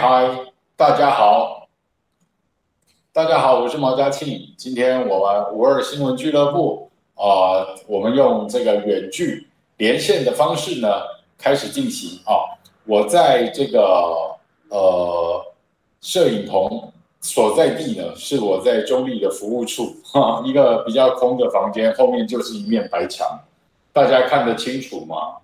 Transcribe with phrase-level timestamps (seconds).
[0.00, 0.30] 嗨，
[0.78, 1.68] 大家好，
[3.12, 4.54] 大家好，我是毛嘉庆。
[4.56, 10.88] 今天我们五二新闻俱乐部啊、我们用这个远距连线的方式呢，
[11.36, 12.32] 开始进行啊。
[12.86, 14.34] 我在这个
[14.70, 15.44] 呃
[16.00, 16.90] 摄影棚
[17.20, 23.38] 所在地呢，是我在中立的服务处哈，一个比较空的房间，后面就是一面白墙，
[23.92, 25.36] 大家看得清楚吗？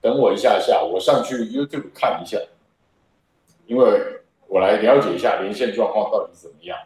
[0.00, 2.38] 等我一下下，我上去 YouTube 看一下。
[3.66, 6.78] 因为我来了解一下连线状况到底怎么样。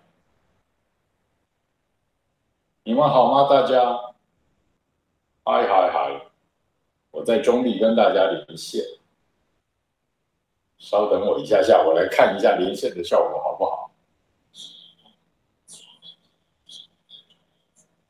[2.85, 3.49] 你们好吗？
[3.51, 4.15] 大家？
[5.45, 6.23] 嗨嗨嗨！
[7.11, 8.83] 我在中立跟大家连线。
[10.79, 13.91] 稍等我一下下，我来看一下连线的效果好不好？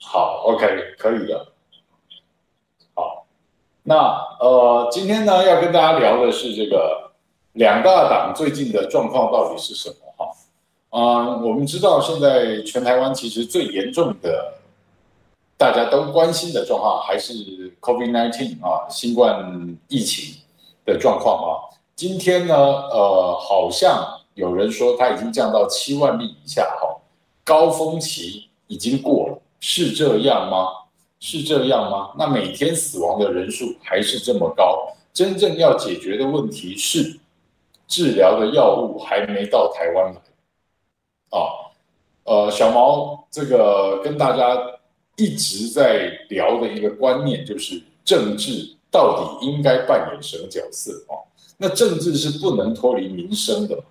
[0.00, 1.52] 好，OK，可以的。
[2.94, 3.26] 好，
[3.82, 3.94] 那
[4.40, 7.07] 呃，今天呢要跟大家聊的是这个。
[7.58, 9.96] 两大党最近的状况到底是什么？
[10.16, 10.32] 哈，
[10.90, 14.54] 啊，我们知道现在全台湾其实最严重的，
[15.56, 17.34] 大家都关心的状况还是
[17.80, 20.36] COVID-19 啊，新冠疫情
[20.86, 21.50] 的状况啊。
[21.96, 26.96] 今天呢，呃，好像有人说它已经降到七万例以下，哈，
[27.42, 30.68] 高峰期已经过了，是这样吗？
[31.18, 32.12] 是这样吗？
[32.16, 37.18] 那每天死亡的人数还是这么高，真正要解决的问题是？
[37.88, 40.20] 治疗的药物还没到台湾来，
[41.30, 41.72] 啊，
[42.24, 44.56] 呃，小毛这个跟大家
[45.16, 51.16] 一直在聊的一个观念就是政治到底应该扮演什么角色啊？
[51.56, 53.82] 那政治是不能脱离民生的，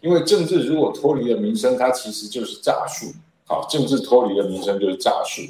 [0.00, 3.06] 因为政治如果脱离了民生，它其实就是诈术
[3.46, 3.66] 啊！
[3.68, 5.42] 政治脱离了民生就是诈术。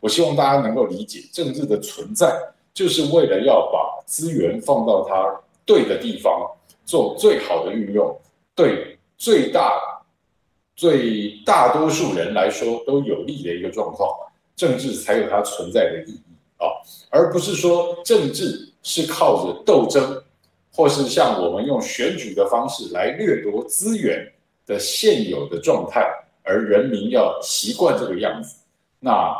[0.00, 2.36] 我希望大家能够理解，政治的存在
[2.74, 6.50] 就是为了要把资源放到它对的地方。
[6.86, 8.16] 做最好的运用，
[8.54, 9.78] 对最大、
[10.76, 14.08] 最大多数人来说都有利的一个状况，
[14.54, 16.20] 政治才有它存在的意义
[16.58, 16.70] 啊，
[17.10, 20.22] 而不是说政治是靠着斗争，
[20.72, 24.32] 或是像我们用选举的方式来掠夺资源
[24.64, 26.08] 的现有的状态，
[26.44, 28.56] 而人民要习惯这个样子。
[29.00, 29.34] 那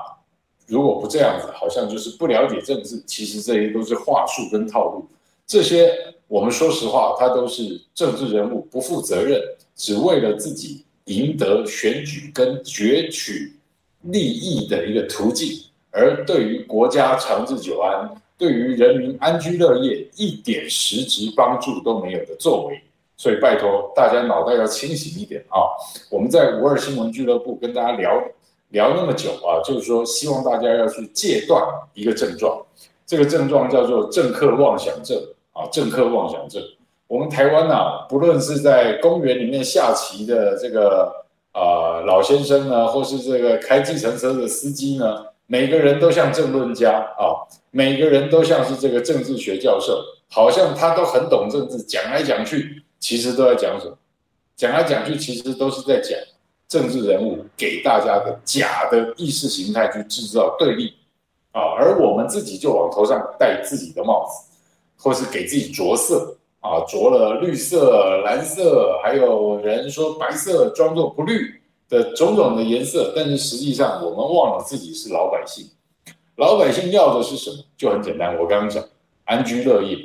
[0.66, 5.06] 如果不这样子，好像就是不了解政治，其实这些都是话术跟套路，
[5.46, 6.15] 这些。
[6.28, 9.40] 我们说实话，他都是政治人物，不负责任，
[9.74, 13.54] 只为了自己赢得选举跟攫取
[14.02, 15.48] 利益的一个途径，
[15.90, 22.80] 而对于国家长治久安，对于人民安居乐业一点实质帮助都没有的作为。
[23.16, 25.64] 所以拜托大家脑袋要清醒一点啊！
[26.10, 28.22] 我们在五二新闻俱乐部跟大家聊
[28.70, 31.62] 聊那么久啊，就是说希望大家要去戒断
[31.94, 32.60] 一个症状，
[33.06, 35.16] 这个症状叫做政客妄想症。
[35.56, 36.62] 啊，政客妄想症。
[37.08, 41.10] 我们台湾啊，不论是在公园里面下棋的这个
[41.52, 49.98] 啊、老先生呢，或是这个开计程车的司机呢，每个人都像政论家啊，每个人都像是这个政治学教授，
[50.28, 53.96] 好像他都很懂政治，讲来讲去，其实都在讲什么？
[54.56, 56.18] 讲来讲去，其实都是在讲
[56.68, 60.92] 政治人物给大家的假的意识形态去制造对立
[61.52, 64.45] 啊，而我们自己就往头上戴自己的帽子。
[65.06, 75.64] 或是给自己着色啊，着了绿色、蓝色，还有人说白色装作不绿的种种的颜色，但是实际上我们忘了自己是老百姓，
[76.34, 77.58] 老百姓要的是什么？
[77.76, 78.82] 就很简单，我刚刚讲，
[79.26, 79.96] 安居乐业，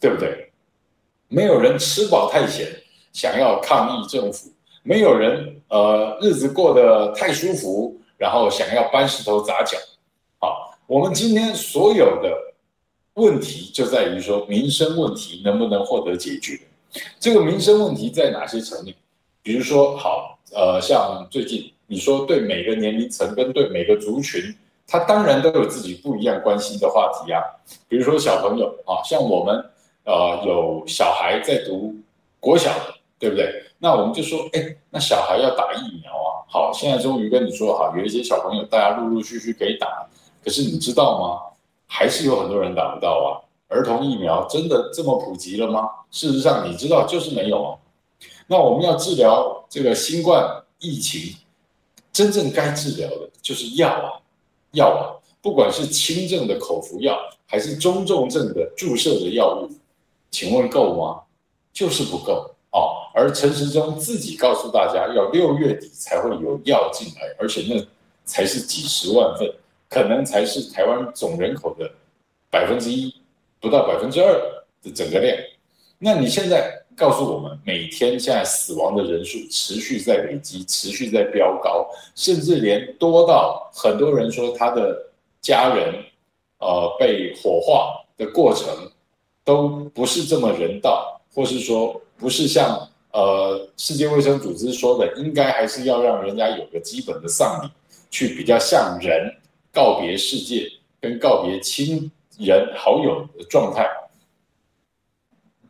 [0.00, 0.50] 对不对？
[1.28, 2.66] 没有人吃饱太闲，
[3.12, 4.48] 想要抗议政府；
[4.82, 9.76] 没有人呃日子过得太舒服，然后想要搬石头砸脚。
[10.38, 12.34] 好，我们今天所有的
[13.14, 16.58] 问题就在于说民生问题能不能获得解决。
[17.18, 18.94] 这个民生问题在哪些层面？
[19.42, 24.54] 比如说，好，呃，像最近你说对每个年龄层跟对每个族群。
[24.84, 27.40] 他当然都有自己不一样关心的话题啊，
[27.88, 29.64] 比如说小朋友啊，像我们
[30.04, 31.94] 呃有小孩在读
[32.38, 32.70] 国小，
[33.18, 33.64] 对不对？
[33.78, 36.44] 那我们就说，哎，那小孩要打疫苗啊。
[36.46, 40.06] 好，现在终于跟你说好，有一些小朋友大家陆陆续续可以打，
[40.44, 41.51] 可是你知道吗？
[41.94, 43.28] 还是有很多人打不到啊。
[43.68, 45.90] 儿童疫苗真的这么普及了吗？
[46.10, 47.76] 事实上，你知道就是没有啊。
[48.46, 51.36] 那我们要治疗这个新冠疫情，
[52.10, 54.08] 真正该治疗的就是药啊。
[54.72, 59.70] 药啊，不管是轻症的口服药，还是中重症的注射的药物，
[60.30, 61.20] 请问够吗？
[61.74, 63.04] 就是不够哦。
[63.14, 67.86] 而陈时中自己告诉大家，要六月底才会有药进来，而且那
[68.24, 69.54] 才是几十万份，
[69.92, 71.90] 可能才是台湾总人口的
[72.50, 73.14] 百分之一，
[73.60, 74.32] 不到百分之二
[74.82, 75.36] 的整个量。
[75.98, 85.10] 那你现在告诉我们，每天现在死亡的人数持续在累积，持续在飙高，甚至连多到很多人说他的
[85.42, 86.02] 家人，
[86.58, 88.66] 呃，被火化的过程
[89.44, 97.68] 都不是这么人道，或是说不是像呃世界卫生组织说的，应该还是要让人家有个基本的丧礼，
[98.10, 99.32] 去比较像人
[99.72, 100.70] 告别世界，
[101.00, 103.88] 跟告别亲人好友的状态。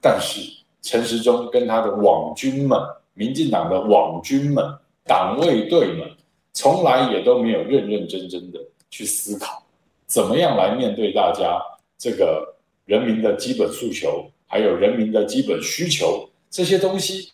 [0.01, 0.41] 但是
[0.83, 2.79] 陈时中跟他的网军们、
[3.15, 4.65] 民进党的网军们、
[5.05, 6.11] 党卫队们，
[6.53, 8.59] 从来也都没有认认真真的
[8.91, 9.65] 去思考，
[10.07, 11.63] 怎么样来面对大家
[11.97, 17.31] 这个人民的基本诉求，还有人民的基本需求，这些东西，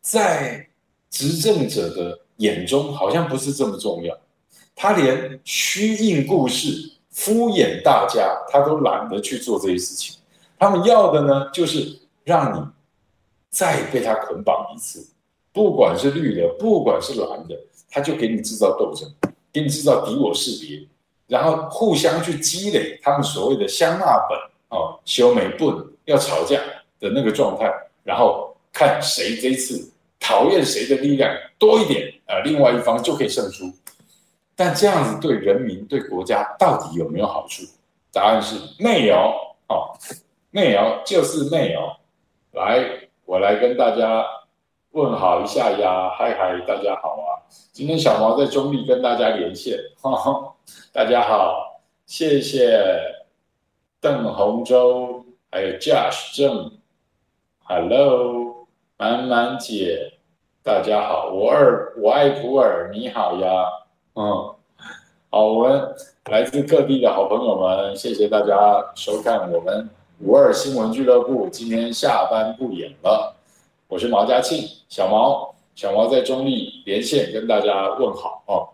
[0.00, 0.66] 在
[1.10, 4.18] 执政者的眼中好像不是这么重要，
[4.80, 10.14] 他连虚应故事、敷衍大家，他都懒得去做这些事情。
[10.56, 12.64] 他们要的呢，就是让你
[13.50, 15.04] 再被他捆绑一次，
[15.52, 17.58] 不管是绿的，不管是蓝的，
[17.90, 19.12] 他就给你制造斗争，
[19.52, 20.86] 给你制造敌我识别，
[21.26, 24.38] 然后互相去积累他们所谓的相骂本
[24.68, 26.54] 啊、修眉不要吵架
[27.00, 27.68] 的那个状态，
[28.04, 29.90] 然后看谁这一次
[30.20, 31.28] 讨厌谁的力量
[31.58, 33.72] 多一点啊，另外一方就可以胜出。
[34.58, 37.62] 但这样子对人民、对国家到底有没有好处？
[38.12, 39.16] 答案是没有
[39.68, 39.94] 啊。
[40.50, 41.80] 没有，就是没有。
[42.50, 42.84] 来，
[43.24, 44.26] 我来跟大家
[44.90, 47.38] 问好一下呀，嗨嗨，大家好啊！
[47.70, 50.54] 今天小毛在中立跟大家连线，哈哈，
[50.92, 52.82] 大家好，谢谢
[54.00, 56.72] 邓洪洲，还有 Josh 郑
[57.62, 58.66] ，Hello，
[58.96, 60.14] 满满姐，
[60.64, 63.66] 大家好，我二我爱普洱，你好呀，
[64.20, 64.52] 嗯，
[65.30, 65.94] 好，我们
[66.24, 69.88] 来自各地的好朋友们，谢谢大家收看我们。
[70.18, 73.36] 五二新闻俱乐部今天下班不演了，
[73.86, 78.68] 我是毛家庆，小毛，小毛在中立连线跟大家问好哦。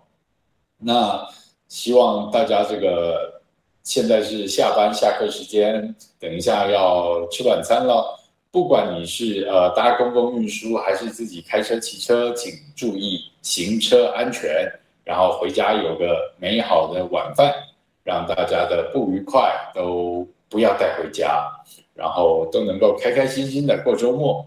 [0.79, 1.29] 那
[1.69, 3.43] 希望大家这个
[3.82, 8.18] 现在是下班下课时间，等一下要吃晚餐了。
[8.50, 14.73] 不管你是呃搭公共运输还是自己开车骑车，请注意行车安全，
[15.04, 17.54] 然后回家有个美好的晚饭，
[18.02, 20.26] 让大家的不愉快都。
[20.50, 21.50] 不要带回家，
[21.94, 24.46] 然后都能够开开心心的过周末，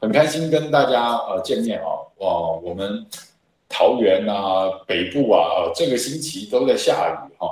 [0.00, 2.06] 很开心跟大家呃见面哦。
[2.18, 3.04] 哦，我们
[3.68, 7.48] 桃园啊、北部啊，这个星期都在下雨哈，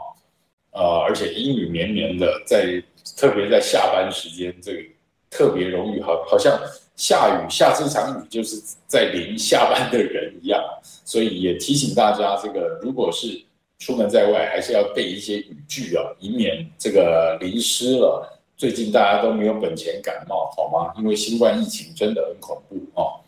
[0.71, 2.81] 呃，而且阴雨绵绵的，在
[3.17, 4.83] 特别在下班时间，这个
[5.31, 6.57] 特别容易好，好像
[6.97, 10.63] 下雨下这场雨就是在淋下班的人一样，
[11.05, 13.45] 所以也提醒大家，这个如果是。
[13.79, 18.41] 出门在外还是要备一些雨具啊，以免这个淋湿了。
[18.57, 20.95] 最近大家都没有本钱感冒，好吗？
[20.97, 23.19] 因为新冠疫情真的很恐怖哦。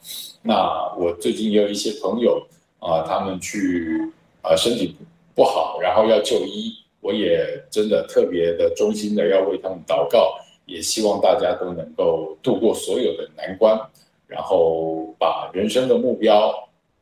[0.42, 2.40] 那我最近也有一些朋友
[2.78, 4.94] 啊，他们去啊身体
[5.34, 13.78] 不好，然后要就医，我也真的特别的衷心的要为他们祷告，也希望大家都能够度过所有的难关，
[14.26, 16.52] 然后把人生的目标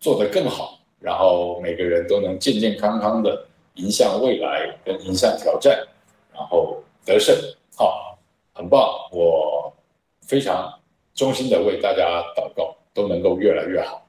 [0.00, 0.78] 做得更好。
[1.00, 5.84] 然后每个人都能健健康康的迎向未来，跟迎向挑战，
[6.32, 7.34] 然后得胜，
[7.74, 8.16] 好，
[8.52, 8.80] 很棒！
[9.10, 9.72] 我
[10.20, 10.72] 非常
[11.12, 14.06] 衷心的为大家祷告，都能够越来越好。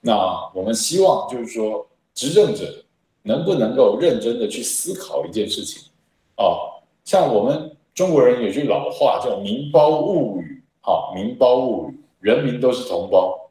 [0.00, 2.64] 那我们希望就是说，执政者
[3.22, 5.90] 能不能够认真的去思考一件事情？
[6.36, 13.50] 哦，像我们中国人有句老话叫“民胞物与”，好，民胞物与，人民都是同胞，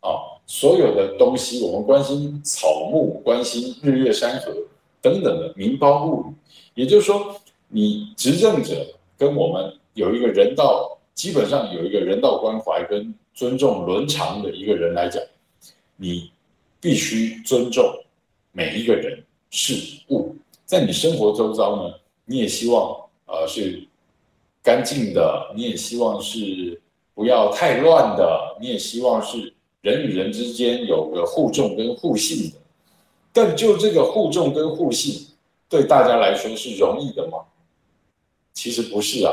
[0.00, 4.52] 啊，所有的东西我们关心草木，关心日月山河
[5.00, 6.24] 等等的民胞物
[6.74, 15.22] 与，也就是说，你执政者跟我们有一个人道，基本上有一个人道关怀跟尊重伦常的一个人来讲，
[15.96, 16.30] 你
[16.80, 17.84] 必须尊重
[18.52, 19.74] 每一个人事
[20.10, 20.34] 物，
[20.66, 21.94] 在你生活周遭呢，
[22.24, 22.94] 你也希望
[23.28, 23.86] 呃是
[24.62, 26.80] 干净的，你也希望是
[27.14, 32.56] 不要太乱的，你也希望是人与人之间有个互重跟互信的。
[33.32, 35.28] 但就这个互重跟互信，
[35.68, 37.38] 对大家来说是容易的吗？
[38.52, 39.32] 其实不是啊。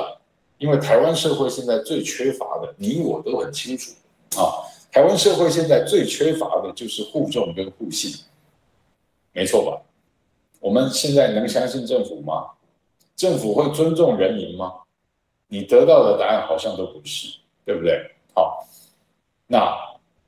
[0.57, 3.91] 因为台湾社会现在最缺乏的，你我都很清楚
[4.37, 4.63] 啊。
[4.89, 8.15] 台湾社会现在最缺乏的就是互重跟互信，
[9.33, 9.81] 没错吧？
[10.61, 12.51] 我们现在能相信政府吗？
[13.15, 14.73] 政府会尊重人民吗？
[15.47, 18.01] 你得到的答案好像都不是，对不对？
[18.33, 18.67] 好，
[19.47, 19.75] 那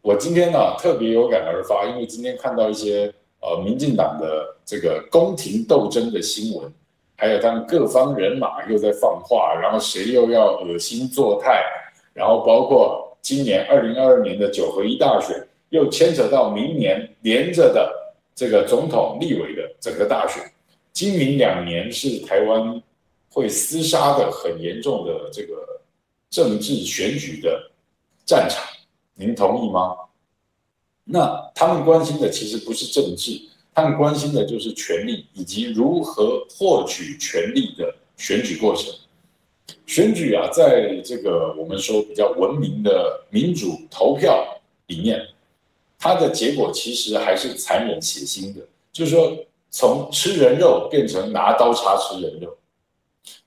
[0.01, 6.72] 我今天呢特别有感而发，因为今天看到一些呃民进党的这个宫廷斗争的新闻。
[7.20, 11.63] 还有他们各方人马又在放话，然后谁又要恶心作态，
[12.13, 15.36] 然后包括今年二零二二年的九合一大选，
[15.70, 17.91] 又牵扯到明年连着的
[18.36, 20.44] 这个总统、立委的整个大选，
[20.98, 22.82] 今明两年是台湾
[23.30, 25.80] 会厮杀的很严重的这个
[26.27, 27.70] 政治选举的
[28.25, 28.66] 战场，
[29.13, 29.96] 您同意吗？
[31.04, 33.39] 那他们关心的其实不是政治。
[33.75, 38.92] 他们关心的就是权力以及如何获取权力的选举过程。
[39.86, 45.24] 选举啊，在这个我们说比较文明的民主投票里面，
[46.00, 48.62] 它的结果其实还是残忍血腥的。
[48.92, 49.38] 就是说，
[49.77, 52.57] 从吃人肉变成拿刀叉吃人肉，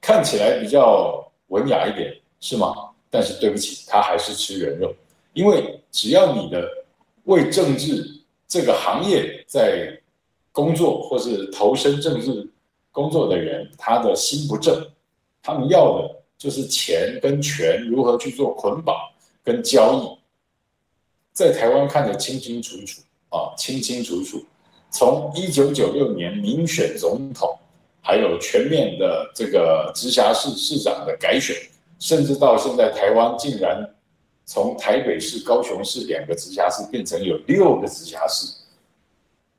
[0.00, 2.72] 看起来比较文雅一点，是吗？
[3.10, 4.94] 但是对不起，他还是吃人肉，
[5.32, 6.64] 因为只要你的
[7.24, 10.00] 为政治这个行业在
[10.52, 12.48] 工作或是投身政治
[12.92, 14.88] 工作的人，他的心不正，
[15.42, 18.96] 他们要的就是钱跟权如何去做捆绑
[19.42, 20.16] 跟交易，
[21.32, 24.44] 在台湾看得清清楚楚啊，清清楚楚。
[24.90, 27.56] 从一九九六年民选总统，
[28.02, 31.56] 还有全面的这个直辖市市长的改选，
[31.98, 33.88] 甚至到现在台湾竟然
[34.44, 38.52] 从台北市、高雄市两个直辖市变成有六个直辖市。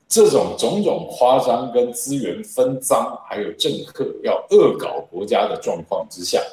[0.09, 6.43] 这种种种夸张跟资源分赃，还有政客要恶搞国家的状况之下，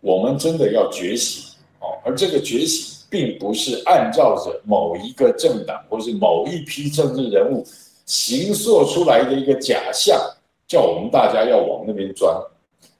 [0.00, 1.94] 我们真的要觉醒哦！
[2.04, 7.64] 而这个觉醒，并不是按照着某一个政党或是某一批政治人物
[8.06, 10.18] 形塑出来的一个假象，
[10.66, 12.34] 叫我们大家要往那边钻，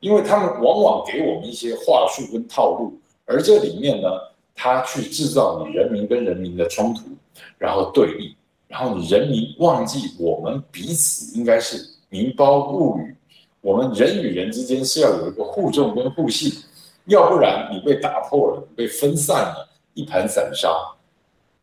[0.00, 2.92] 因为他们往往给我们一些话术跟套路，
[3.24, 4.08] 而这里面呢，
[4.54, 7.02] 他去制造你人民跟人民的冲突，
[7.58, 8.34] 然后对立。
[8.66, 13.16] 然后你人民忘记，我们彼此应该是民胞物与，
[13.62, 16.52] 我们人与人之间是要有一个互重跟互信，
[17.06, 19.67] 要不然你被打破了，被分散了，
[19.98, 20.70] 一盘散沙，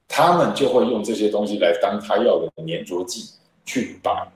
[0.09, 3.29] 他们就会用这些东西来当他要的粘着剂，
[3.65, 4.29] 去把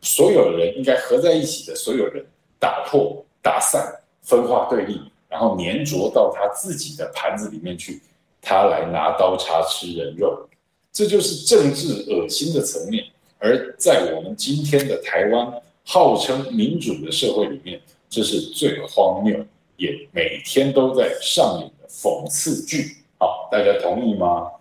[0.00, 2.24] 所有人应该合在一起的所有人
[2.60, 8.00] 打破、打散、分化对立，然后粘着到他自己的盘子里面去，
[8.40, 10.48] 他来拿刀叉吃人肉。
[10.92, 13.04] 这就是政治恶心的层面，
[13.40, 15.52] 而在我们今天的台湾
[15.84, 19.44] 号称民主的社会里面，这是最荒谬，
[19.76, 22.95] 也每天都在上演的讽刺剧。
[23.18, 24.52] 好，大家同意吗？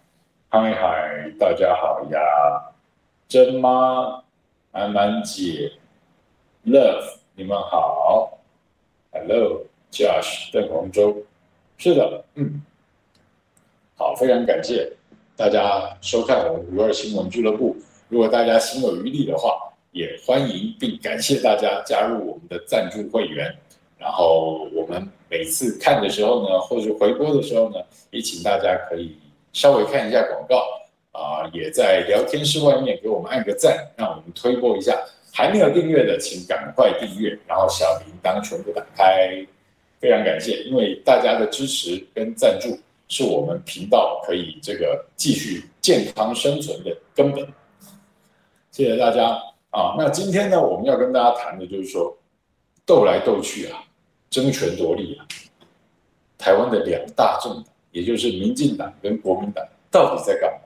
[0.47, 2.19] 嗨嗨，大家好呀，
[3.27, 4.23] 真妈，
[4.71, 5.69] 安安姐
[6.65, 8.39] ，Love，你们好
[9.11, 11.17] ，Hello，Josh，邓洪洲，
[11.75, 12.61] 是的，嗯，
[13.97, 14.89] 好，非常感谢。
[15.35, 17.75] 大家收看我们五二新闻俱乐部。
[18.07, 23.53] 如果大家心有余力的话，也欢迎并感谢大家加入我们的赞助会员。
[24.05, 27.77] 然后我们每次看的时候呢，或者回播的时候呢，
[28.11, 29.17] 也请大家可以
[29.51, 30.63] 稍微看一下广告
[31.11, 34.95] 啊、也在聊天室外面给我们按个赞，让我们推播一下。
[35.33, 39.43] 还没有订阅的，请赶快订阅，然后小铃铛全部打开。
[39.99, 42.77] 非常感谢，因为大家的支持跟赞助。
[43.07, 47.47] 是我们频道可以这个继续健康生存的根本。
[48.71, 49.27] 谢谢大家
[49.69, 49.93] 啊！
[49.95, 52.11] 那今天呢，我们要跟大家谈的就是说，
[52.83, 53.83] 斗来斗去啊，
[54.35, 55.25] 争权夺利啊，
[56.37, 60.59] 台湾的两大政党，也就是民进党跟国民党，到底在干嘛？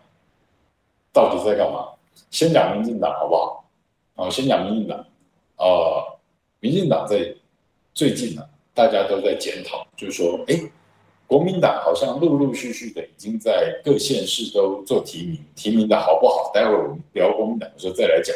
[1.13, 1.89] 到底在干嘛？
[2.31, 3.63] 先讲民进党好不好？
[4.15, 5.05] 啊，先讲民进党，
[5.57, 6.17] 呃，
[6.59, 7.31] 民进党在
[7.93, 10.59] 最近呢、大家都在检讨，就是说，哎，
[11.27, 16.49] 国民党好像陆陆续续的已经在各县市都做提名，提名的好不好？
[16.51, 18.35] 待会儿我们聊国民党的时候再来讲。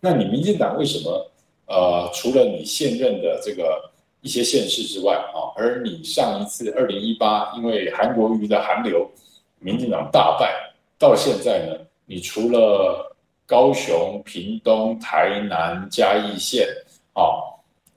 [0.00, 1.28] 那你民进党为什么？
[1.66, 3.91] 呃，除了你现任的这个
[4.22, 9.10] 一些县市之外啊，而你上一次二零一八因为韩国瑜的韩流，
[9.58, 10.54] 民进党大败，
[10.98, 11.76] 到现在呢，
[12.06, 13.14] 你除了
[13.44, 16.66] 高雄、屏东、台南、嘉义县
[17.12, 17.50] 啊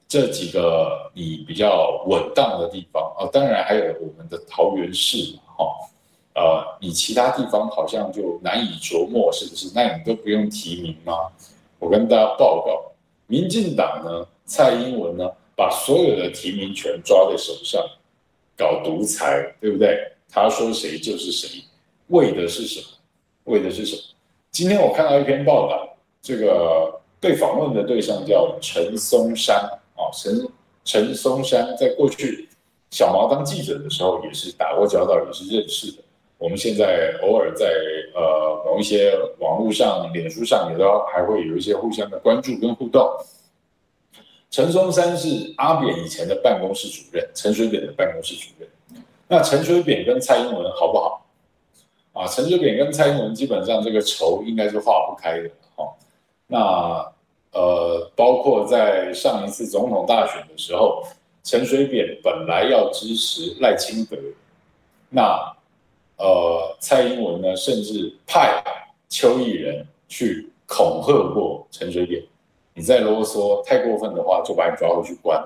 [0.08, 5.16] 这几个你比较稳当的地方啊，当然还有我们的桃园市
[5.56, 5.64] 哈，
[6.34, 9.70] 呃，你其他地方好像就难以琢磨，是不是？
[9.74, 11.12] 那你都不用提名吗？
[11.78, 12.92] 我跟大家报告，
[13.26, 17.82] 民进党呢，蔡英文呢，把所有的提名权抓在手上，
[18.56, 20.12] 搞独裁，对不对？
[20.28, 21.64] 他说谁就是谁，
[22.08, 22.86] 为的是什么？
[23.44, 24.02] 为的是什么？
[24.50, 29.56] 今天我看到一篇报道，这个被访问的对象叫陈松山
[29.96, 30.46] 啊，陈
[30.84, 32.48] 陈松山在过去
[32.90, 36.02] 小毛当记者的时候也是打过交道，也是认识的。
[36.38, 37.66] 我们现在偶尔在
[38.14, 43.08] 呃某一些网络上、脸书上也都还会有一些互相的关注跟互动。
[44.50, 48.68] 陈松山是阿扁以前的办公室主任，陈水扁的办公室主任。
[49.28, 51.26] 那陈水扁跟蔡英文好不好？
[52.12, 55.92] 啊，陈水扁跟蔡英文基本上这个仇应该是化不开的哦。
[56.46, 57.12] 那
[57.52, 61.02] 呃，包括在上一次总统大选的时候，
[61.42, 64.16] 陈水扁本来要支持赖清德，
[65.08, 65.52] 那。
[66.18, 68.64] 呃，蔡英文呢，甚至派
[69.06, 72.24] 邱毅仁去恐吓过陈水扁，
[72.76, 75.42] 你再啰嗦太过分的话，就把你抓回去关。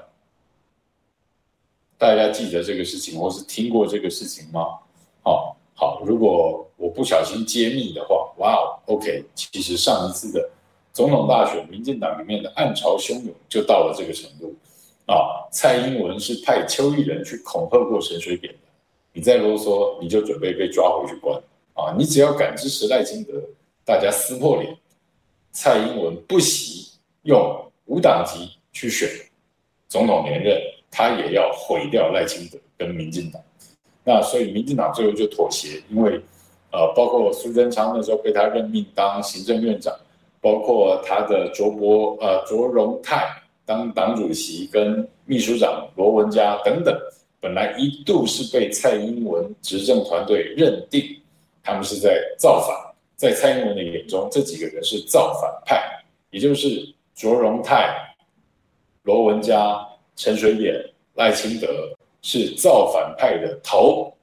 [1.96, 4.80] 大家记得这个事情，或是听过这个事情吗？
[5.22, 10.50] 好，好，如果我不小心揭秘的话，哇哦，OK，其实上一次的
[10.92, 14.52] 总统大选，民进党里面的暗潮汹涌就到了这个程度
[15.06, 15.46] 啊。
[15.52, 18.58] 蔡英文是派邱义仁去恐吓过陈水扁的。
[19.12, 21.40] 你再啰嗦，你就准备被抓回去关
[21.74, 21.94] 啊！
[21.96, 23.40] 你只要敢支持赖清德，
[23.84, 24.76] 大家撕破脸。
[25.52, 26.89] 蔡英文不惜
[27.22, 29.08] 用无党籍去选
[29.88, 33.42] 总统连任，他也要毁掉赖清德跟民进党。
[34.04, 36.20] 那所以民进党最后就妥协，因为
[36.72, 39.94] 呃，包括苏贞昌那时候被他任命当行政院长，
[40.40, 43.28] 包括他的卓博呃卓荣泰
[43.66, 46.96] 当党主席跟秘书长罗文嘉等等。
[47.40, 51.02] 本来一度是被蔡英文执政团队认定
[51.62, 52.76] 他们是在造反，
[53.16, 55.82] 在蔡英文的眼中，这几个人是造反派，
[56.30, 58.16] 也就是卓荣泰、
[59.02, 60.82] 罗文嘉、陈水扁、
[61.16, 64.16] 赖清德是造反派的头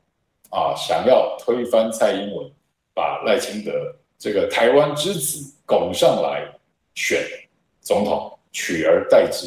[0.49, 2.51] 啊，想要推翻蔡英文，
[2.95, 3.71] 把赖清德
[4.17, 6.43] 这个台湾之子拱上来
[6.95, 7.23] 选
[7.81, 9.45] 总统，取而代之，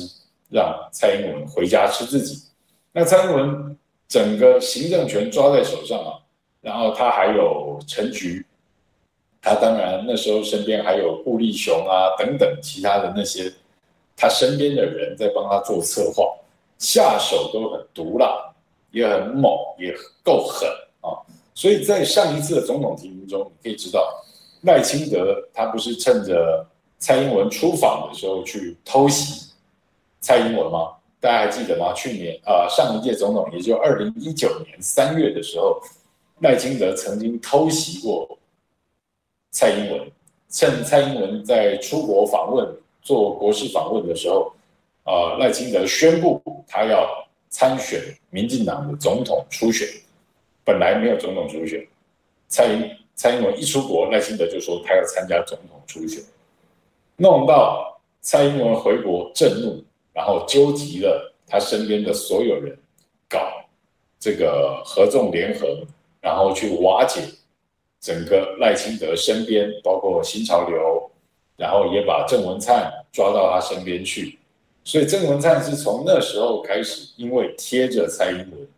[0.49, 2.45] 让蔡英文回家吃自己。
[2.93, 6.23] 那蔡英文整个行政权抓在手上啊，
[6.61, 8.47] 然后他还有陈菊，
[9.43, 13.53] 他当然那时候身边还有顾立雄啊等等其他的那些
[14.17, 16.31] 他身边的人在帮他做策划，
[16.79, 18.53] 下手都很毒辣，
[18.91, 20.69] 也很猛，也够狠
[21.01, 21.17] 啊。
[21.55, 24.23] 所以在上一次的总统提名中，你可以知道
[24.63, 26.67] 赖清德他不是趁着
[26.99, 29.53] 蔡英文出访的时候去偷袭
[30.21, 30.93] 蔡英文吗？
[31.19, 31.93] 大家还记得吗？
[31.95, 35.81] 去年啊、上一届总统，也就二零一九年三月的时候，
[36.41, 38.39] 赖清德曾经偷袭过
[39.51, 40.11] 蔡英文，
[40.49, 42.69] 趁蔡英文在出国访问、
[43.03, 44.53] 做国事访问的时候，
[45.05, 49.87] 啊、赖清德宣布他要参选民进党的总统初选，
[50.65, 51.87] 本来没有总统初选，
[52.49, 56.23] 蔡英蔡英文一出国，赖清德就说他要参加总统初选，
[57.17, 59.85] 弄到蔡英文回国震怒。
[60.13, 62.77] 然后纠集了他身边的所有人，
[63.29, 63.39] 搞
[64.19, 65.87] 这个合纵联合，
[66.21, 67.23] 然后去瓦解
[68.01, 71.11] 整个赖清德身边，包括新潮流，
[71.57, 74.39] 然后也把郑文灿抓到他身边去。
[74.83, 78.69] 所以郑文灿是从那时候开始，因为贴着蔡英文，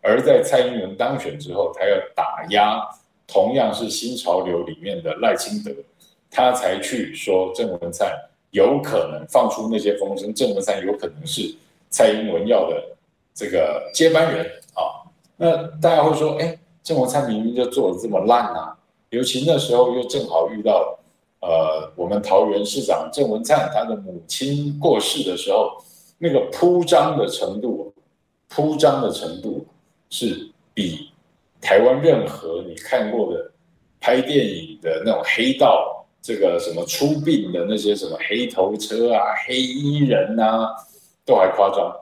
[0.00, 2.80] 而在蔡英文当选之后，他要打压
[3.26, 5.70] 同样是新潮流里面的赖清德，
[6.30, 8.10] 他才去说郑文灿。
[8.52, 11.54] 有可能放出那些风声，郑文灿有可能是
[11.88, 12.82] 蔡英文要的
[13.32, 15.06] 这个接班人啊。
[15.36, 18.76] 那大家会说，哎，郑文灿明明就做的这么烂啊，
[19.10, 20.98] 尤其那时候又正好遇到
[21.40, 25.72] 呃，我们桃园市长郑文灿他的母亲过世的时候，
[26.18, 27.92] 那个铺张的程度，
[28.48, 29.64] 铺张的程度
[30.10, 31.10] 是比
[31.60, 33.50] 台湾任何你看过的
[34.00, 40.74] 拍电影的那种黑道这个什么出殡的那些什么黑头车啊、黑衣人啊，
[41.24, 41.94] 都还夸张，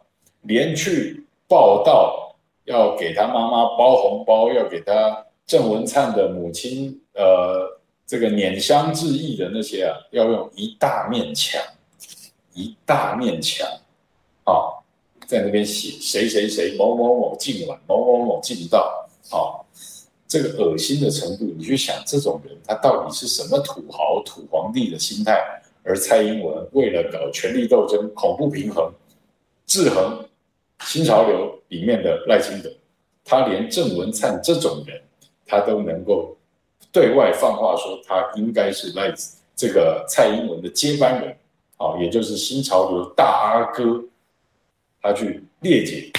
[0.42, 2.27] 连去报道
[2.68, 11.60] 要给他妈妈包红包，要给他郑文灿的母亲呃这个拈香致意的那些啊，要用一大面墙，
[12.52, 13.66] 一大面墙
[14.44, 14.84] 啊，
[15.26, 19.64] 在那边写谁谁谁某某某进来，某某某进到啊。
[20.28, 25.40] 这个恶心的程度，你去想这种人，他到底是什么土豪、土皇帝的心态？
[25.82, 28.92] 而蔡英文为了搞权力斗争、恐怖平衡、
[29.64, 30.22] 制衡
[30.80, 32.70] 新潮流里面的赖清德，
[33.24, 35.00] 他连郑文灿这种人，
[35.46, 36.36] 他都能够
[36.92, 39.12] 对外放话说他应该是赖
[39.54, 41.36] 这个蔡英文的接班人，
[41.76, 44.04] 啊，也就是新潮流大阿哥，
[45.00, 46.10] 他去列解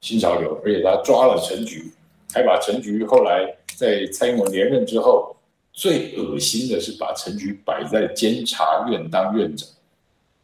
[0.00, 1.92] 新潮流，而且他抓了陈菊。
[2.34, 5.34] 还把陈菊后来在蔡英文连任之后，
[5.72, 9.66] 最恶心的是把陈菊摆在监察院当院长。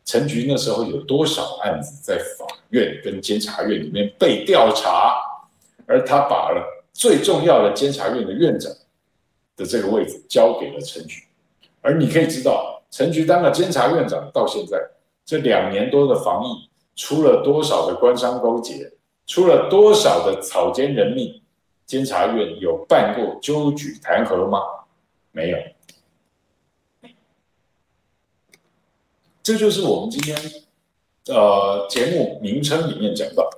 [0.05, 5.15] 陈菊那时候有多少案子在法院跟监察院里面被调查，
[5.87, 8.71] 而他把了最重要的监察院的院长
[9.57, 11.23] 的这个位置交给了陈菊。
[11.81, 14.79] 而你可以知道，陈菊当了监察院长到现在
[15.25, 18.93] 这两年多的防疫，出了多少的官商勾结，
[19.27, 21.41] 出了多少的草菅人命。
[21.85, 24.61] 监察院有办过纠举弹劾吗？
[25.31, 25.59] 没有。
[29.43, 30.37] 这就是我们今天
[31.29, 33.51] 呃节目名称里面讲到，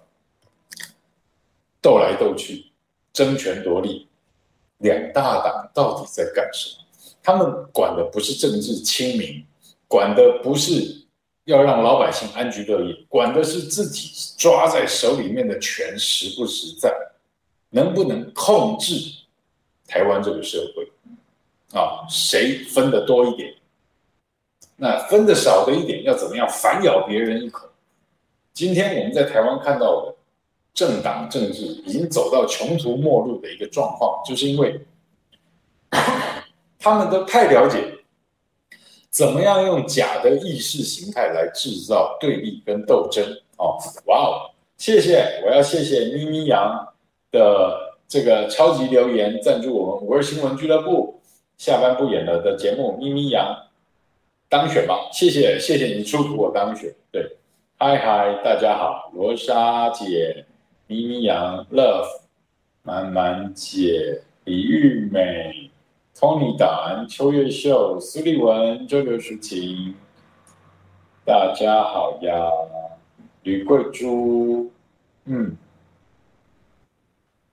[1.81, 2.67] 斗来斗去，
[3.13, 4.09] 争权夺利，
[4.79, 6.85] 两大党到底在干什么？
[7.23, 9.45] 他们管的不是政治清明，
[9.87, 11.07] 管的不是
[11.45, 16.91] 要让老百姓安居乐业，管的是自己抓在手里面的权实不实在。
[17.71, 18.95] 能不能控制
[19.89, 20.89] 台湾这个社会
[21.77, 22.07] 啊？
[22.09, 23.53] 谁分的多一点？
[24.77, 27.69] 那分的少的一点要怎么样反咬别人一口？
[28.53, 30.15] 今天我们在台湾看到的
[30.73, 34.81] 政党政治已经走到穷途末路的一个状况，就是因为
[36.79, 37.85] 他们都太了解
[39.11, 43.25] 怎么样用假的意识形态来制造对立跟斗争。
[43.57, 46.89] 哦，哇哦，谢谢，我要谢谢咪咪羊。
[47.31, 51.21] 的这个超级留言赞助我们五二新闻俱乐部
[51.59, 53.53] 下班不演了的节目，咪咪羊
[54.49, 57.37] 当选吧，谢谢谢谢你出图我当选，对，
[57.79, 60.47] 嗨嗨大家好，罗莎姐，
[60.87, 62.07] 咪咪羊 love，
[62.83, 65.71] 满满姐，李玉美
[66.15, 69.95] ，Tony 党，秋月秀，苏立文，周六抒情，
[71.25, 72.51] 大家好呀，
[73.43, 74.71] 吕桂珠，
[75.25, 75.57] 嗯。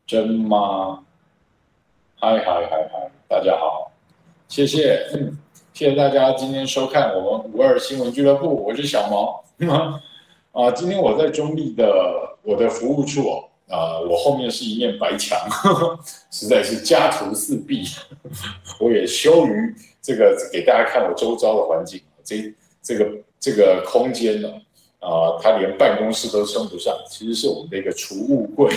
[0.05, 1.05] 真吗？
[2.19, 3.89] 嗨嗨嗨嗨，大家好，
[4.49, 5.37] 谢谢，嗯，
[5.73, 9.43] 谢谢大家今天收看我们五二新闻俱乐部，我是小毛。
[10.51, 15.39] 啊，今天我在中立的我的服务处哦，啊，我后面是一面白墙，
[16.29, 17.85] 实在是家徒四壁，
[18.81, 22.53] 我也羞于这个给大家看我周遭的环境，这
[22.83, 24.49] 这个这个空间呢。
[24.99, 28.71] 啊，它连办公室都称不上，其实是我们的一个储物柜。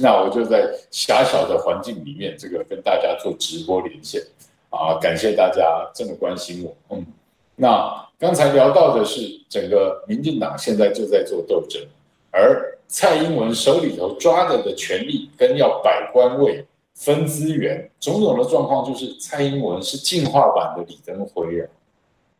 [0.00, 4.20] 那我就在狭小的环境里面，这个跟大家做直播连线。
[4.70, 6.96] 啊，感谢大家这么关心我。
[6.96, 7.06] 嗯，
[7.56, 11.80] 那刚才聊到的是整个民进党现在就在做斗争，
[12.30, 21.66] 而蔡英文手里头抓着的权力跟要摆官位、分资源，种种的状况，就是蔡英文是进化版的李登辉啊，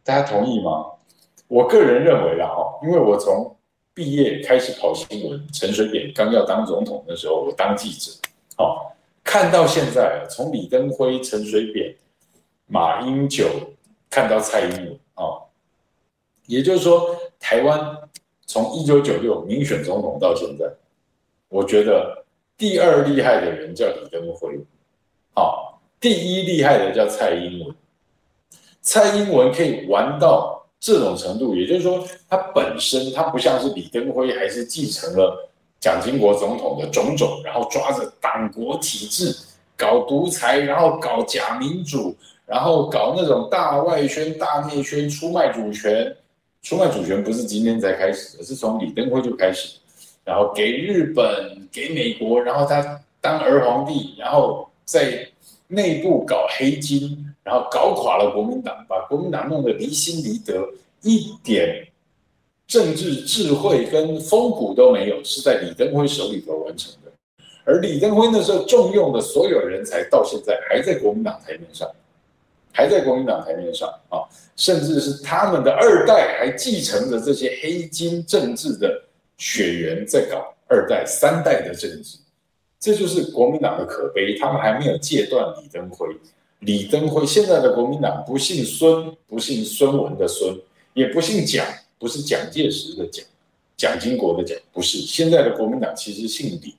[0.03, 0.87] 大家同意吗？
[1.47, 3.57] 我个人认为啦，哈，因为我从
[3.95, 8.13] 毕业开始跑新闻，陈水扁刚要当总统的时候，我当记者，
[8.59, 8.93] 哦，
[9.25, 11.95] 看到现在，从李登辉、陈水扁、
[12.69, 13.49] 马英九
[14.09, 15.43] 看到蔡英文，哦，
[16.47, 17.99] 也就是说，台湾
[18.47, 20.65] 从一九九六民选总统到现在，
[21.49, 22.25] 我觉得
[22.57, 24.61] 第二厉害的人叫李登辉，
[25.35, 27.75] 好，第一厉害的叫蔡英文，
[28.81, 30.55] 蔡英文可以玩到。
[30.81, 35.51] 这种程度，也就是说，他本身他不像是李登辉，还是继承了
[35.81, 39.37] 蒋经国总统的种种，然后抓着党国体制
[39.77, 42.15] 搞独裁，然后搞假民主，
[42.49, 46.17] 然后搞那种大外宣、大内宣，出卖主权。
[46.63, 49.79] 出卖主权不是今天才开始，而是从李登辉就开始，
[50.25, 55.29] 然后给日本、给美国，然后他当儿皇帝，然后在
[55.69, 57.25] 内部搞黑金。
[57.45, 60.69] 然后搞垮了国民党，把国民党弄得离心离德，
[61.01, 61.89] 一点
[62.67, 67.11] 政治智慧跟风骨都没有，是在李登辉手里头完成的。
[67.65, 71.91] 而李登辉那时候重用的所有人才，到现在还在国民党台面上，
[72.79, 74.23] 还在国民党台面上啊，
[74.55, 79.03] 甚至是他们的二代还继承着这些黑金政治的
[79.37, 82.19] 血缘，在搞二代、三代的政治，
[82.79, 84.39] 这就是国民党的可悲。
[84.39, 86.07] 他们还没有戒断李登辉。
[86.61, 90.57] 李登辉现在的国民党不姓孙，不姓孙文的孙，
[90.95, 91.67] 也不姓蒋，
[91.99, 93.25] 不是蒋介石的蒋，
[93.77, 94.99] 蒋经国的蒋，不是。
[94.99, 96.77] 现在的国民党其实姓李，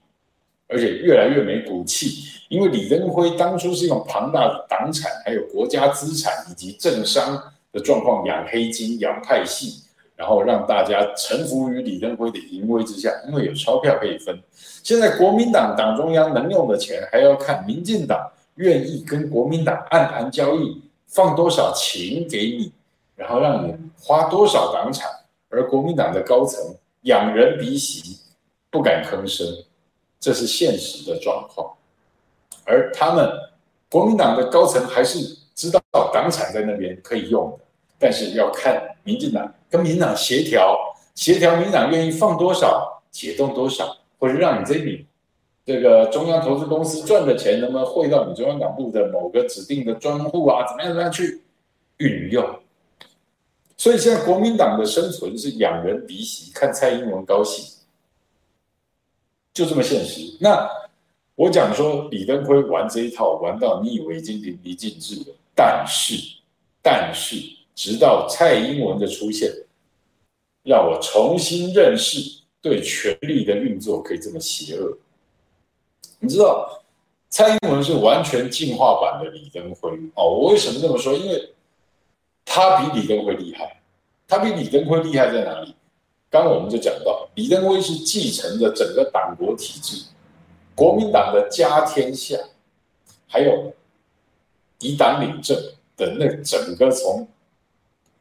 [0.69, 9.84] 而且越来越没骨气，因为李登辉当初是用庞大的党产、还有国家资产以及政商的状况养黑金、养派系，
[10.15, 14.39] 然后让大家臣服于李登辉的淫威之下，因为有钞票可以分。
[14.84, 18.32] 现在国民党党中央能用的钱，还要看民进党。
[18.55, 22.73] 愿意跟国民党暗盘交易，放多少钱给你，
[23.15, 25.10] 然后让你花多少党产，
[25.47, 28.19] 而国民党的高层仰人鼻息，
[28.69, 29.47] 不敢吭声，
[30.19, 31.73] 这是现实的状况。
[32.65, 33.29] 而他们
[33.89, 35.19] 国民党的高层还是
[35.55, 35.82] 知道
[36.13, 37.65] 党产在那边可以用的，
[37.97, 40.77] 但是要看民进党跟民进党协调，
[41.15, 45.05] 协调民进党愿意放多少，解冻多少，或者让你这笔。
[45.65, 50.65] 这个中央投资公司赚的钱，能不能汇到你中央党部的某个指定的专户啊？
[50.67, 51.43] 怎么样怎么样去
[51.97, 52.43] 运用？
[53.77, 57.65] 所以现在国民党的生存是仰人鼻息，看蔡英文高兴，
[59.53, 60.38] 就这么现实。
[60.39, 60.69] 那
[61.35, 66.15] 我讲说李登辉玩这一套玩到你以为已经淋漓尽致了，但是
[66.81, 67.35] 但是
[67.75, 69.51] 直到蔡英文的出现，
[70.63, 72.19] 让我重新认识
[72.62, 74.97] 对权力的运作可以这么邪恶。
[76.19, 76.83] 你知道
[77.29, 80.29] 蔡英文是完全进化版的李登辉哦。
[80.29, 81.13] 我为什么这么说？
[81.13, 81.53] 因为
[82.43, 83.77] 他比李登辉厉害。
[84.27, 85.73] 他比李登辉厉害在哪里？
[86.29, 90.05] 刚我们就讲到，李登辉是继承着整个党国体制，
[90.75, 92.37] 国民党的家天下，
[93.27, 93.73] 还有
[94.79, 95.57] 以党领政
[95.97, 97.27] 的那整个从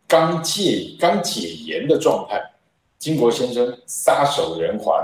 [0.07, 2.53] 刚戒刚解严的状态，
[2.99, 4.95] 经国先生撒手人寰。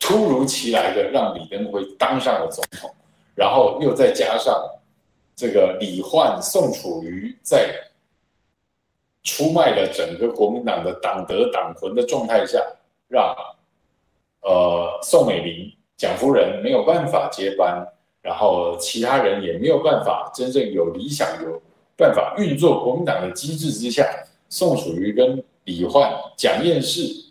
[0.00, 2.94] 突如其来的让李登辉当上了总统，
[3.34, 4.54] 然后又再加上
[5.34, 7.83] 这个李焕、宋楚瑜在
[9.24, 12.60] 出卖了整个国民党的党德党魂的状态下，
[13.08, 13.34] 让
[14.42, 17.84] 呃宋美龄蒋夫人没有办法接班，
[18.22, 21.60] 然后其他人也没有办法真正有理想、有
[21.96, 24.06] 办法运作国民党的机制之下，
[24.48, 27.22] 宋楚瑜跟李焕、蒋验士。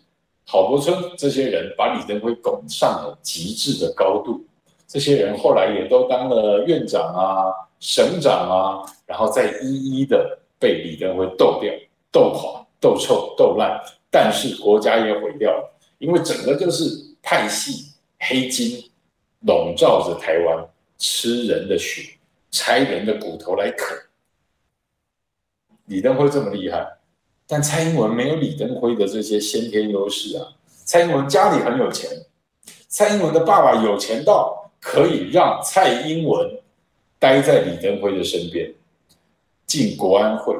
[0.46, 4.44] 郝柏村这些人把李登辉拱上了极致的高度，
[4.86, 7.48] 这些人后来也都当了院长啊、
[7.80, 11.70] 省长啊，然后再一一的被李登辉斗掉、
[12.10, 13.78] 斗垮、斗臭、斗烂，
[14.10, 16.84] 但是国家也毁掉了，因为整个就是
[17.20, 18.82] 派系黑金
[19.40, 22.12] 笼罩着台湾，吃人的血、
[22.50, 23.94] 拆人的骨头来啃。
[25.84, 26.96] 李登辉这么厉害。
[27.46, 30.48] 但蔡英文没有李登辉的这些先天优势啊！
[30.86, 32.08] 蔡英文家里很有钱，
[32.88, 36.58] 蔡英文的爸爸有钱到可以让蔡英文
[37.18, 38.72] 待在李登辉的身边，
[39.74, 40.54] 进国安会，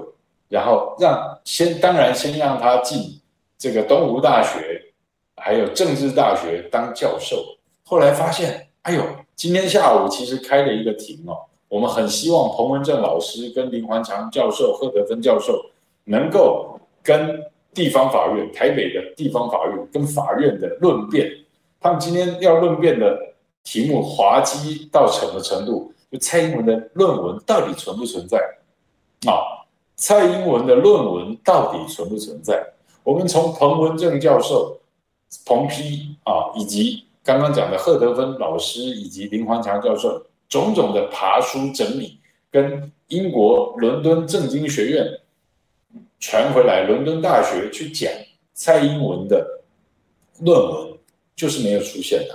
[0.49, 3.21] 然后让先当然先让他进
[3.57, 4.93] 这个东吴大学，
[5.37, 7.37] 还有政治大学当教授。
[7.85, 9.03] 后来发现，哎呦，
[9.37, 15.53] 今天下午其实开了一个庭哦，我们很希望彭文正老师跟林环强教授、贺德芬教授
[16.05, 16.71] 能够。
[17.07, 17.39] 跟
[17.75, 21.31] 地方法院，台北的地方法院跟法院的论辩，
[21.79, 23.15] 他们今天要论辩的
[23.63, 25.93] 题目滑稽到什么程度？
[26.11, 28.39] 就蔡英文的论文到底存不存在？
[29.27, 29.65] 啊，
[29.97, 32.65] 蔡英文的论文到底存不存在？
[33.03, 34.81] 我们从彭文正教授、
[35.45, 42.19] 彭批啊，以及刚刚讲的贺德芬老师以及林环强教授种种的爬书整理，
[42.51, 45.21] 跟英国伦敦政经学院。
[46.19, 48.11] 传回来，伦敦大学去讲
[48.55, 49.61] 蔡英文的
[50.41, 50.99] 论文，
[51.37, 52.35] 就是没有出现的，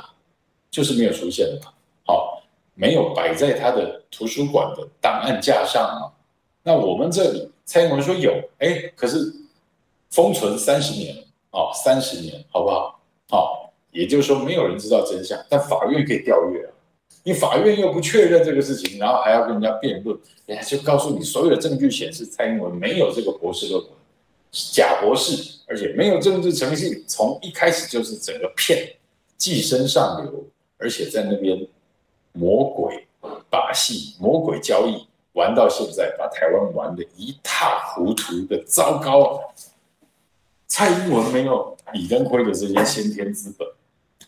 [0.70, 1.62] 就是没有出现的。
[2.06, 2.44] 好，
[2.76, 6.06] 没有摆在他的图书馆的档案架上啊。
[6.64, 9.34] 那我们这里，蔡英文说有，哎，可是
[10.10, 11.16] 封存三十年
[11.52, 13.00] 啊，三十年，好不好？
[13.30, 16.72] 好，也就是说，没有人知道真相，但法院可以调阅啊。
[17.24, 23.92] 你法院又不确认这个事情，然后还要跟人家辩论，人家就告诉你所有的证据显示蔡英文没有这个博士论文，
[24.52, 28.96] 是假博士，而且没有政治诚信，从一开始就是整个骗，
[29.38, 30.44] 寄生上流，
[30.78, 31.68] 而且在那边
[32.32, 33.06] 魔鬼
[33.50, 39.54] 把戏、魔鬼交易玩到现在，把台湾玩的一塌糊涂的糟糕。
[40.68, 43.68] 蔡英文没有李登辉的这些先天资本，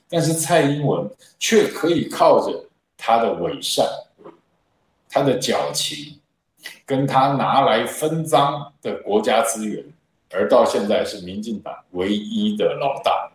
[0.09, 1.09] 但是蔡英文
[1.39, 2.65] 却可以靠着。
[3.03, 3.83] 他的伪善，
[5.09, 6.19] 他的矫情，
[6.85, 9.83] 跟他拿来分赃的国家资源，
[10.29, 13.31] 而到现在是民进党唯一的老大，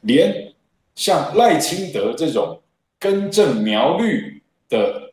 [0.00, 0.50] 连
[0.94, 2.58] 像赖清德这种
[2.98, 5.07] 根正苗绿的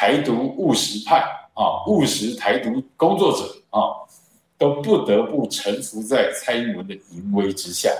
[0.00, 3.92] 台独务实派啊，务实台独工作者啊，
[4.56, 7.90] 都不得不臣服在蔡英文的淫威之下。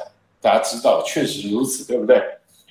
[0.40, 2.18] 大家知道，确实如此，对不对？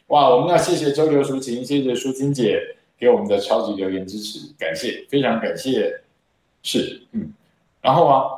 [0.08, 2.60] 哇，我们要谢谢周流淑琴，谢谢淑琴姐。
[2.98, 6.02] 给我们的超级留言支持，感谢，非常感谢。
[6.64, 7.32] 是，嗯，
[7.82, 8.32] 然后啊，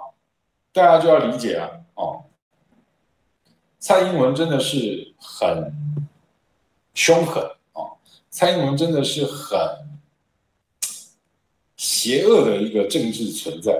[0.73, 2.21] 大家就要理解啊，哦，
[3.79, 5.73] 蔡英文真的是很
[6.93, 7.93] 凶狠哦，
[8.29, 9.57] 蔡英文真的是很
[12.01, 13.79] 邪恶的一个政治存在。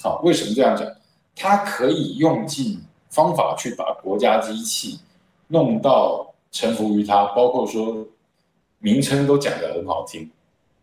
[0.00, 0.86] 好，为什么这样讲？
[1.34, 5.00] 他可以用尽方法去把国家机器
[5.48, 8.06] 弄到臣服于他，包括说。
[8.82, 10.30] 名称都讲得很好听，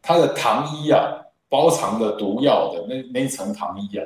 [0.04, 1.18] 他的糖衣啊，
[1.50, 4.06] 包藏的毒药的那那层糖衣啊，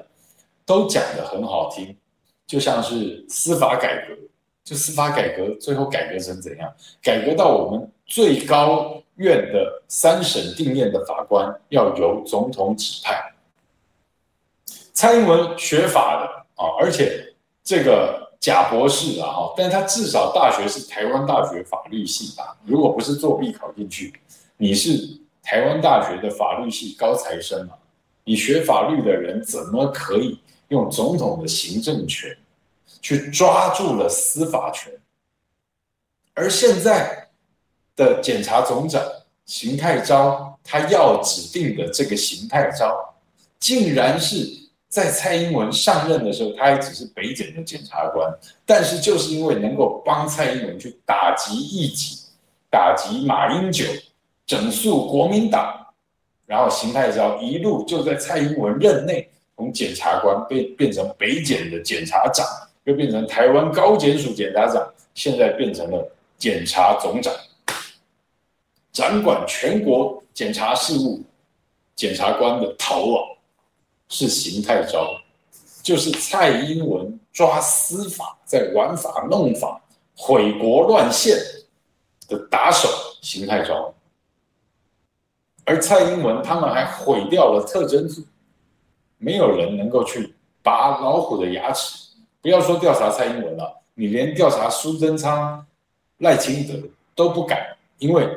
[0.66, 1.94] 都讲得很好听，
[2.48, 4.16] 就像是司法改革，
[4.64, 6.74] 就司法改革最后改革成怎样？
[7.04, 13.34] 改革到我们最高院的三审定谳的法官要由总统指派。
[14.94, 18.20] 蔡英文学法的啊，而且这个。
[18.42, 22.58] 贾博士啊，哈，但是他至少大学是台湾大学法律系吧？
[22.66, 24.12] 如果不是作弊考进去，
[24.58, 24.98] 你是
[25.44, 27.76] 台湾大学的法律系高材生嘛？
[28.24, 32.36] 你学法律的人怎么可以用总统的行政权
[33.00, 34.92] 去抓住了司法权？
[36.34, 37.30] 而现在
[38.02, 39.02] 的检察总长
[39.46, 43.14] 邢太昭，他要指定的这个邢太昭，
[43.60, 44.60] 竟然是。
[44.92, 48.30] 在蔡英文上任的时候，他还只是北检的检察官，
[48.66, 52.18] 但是就是因为能够帮蔡英文去打击异己、
[52.70, 53.86] 打击马英九、
[54.46, 55.74] 整肃国民党，
[56.46, 62.46] 然后邢太昭一路就在蔡英文任内从检察官变变成北检的检察长，
[62.84, 66.06] 又变成台湾高检署检察长，现在变成了
[66.38, 67.34] 检察总长，
[68.92, 71.22] 掌管全国检察事务
[71.96, 73.28] 检察官的头啊。
[74.14, 75.16] 是邢太昭，
[75.82, 79.82] 就是蔡英文抓司法在玩法弄法
[80.18, 81.38] 毁国乱宪
[82.28, 82.90] 的打手
[83.22, 83.94] 邢太昭，
[85.64, 88.22] 而蔡英文他们还毁掉了特征组，
[89.18, 91.98] 没有人能够去拔老虎的牙齿。
[92.42, 95.66] 不要说调查蔡英文了，你连调查苏贞昌、
[96.18, 98.28] 赖清德都不敢，因为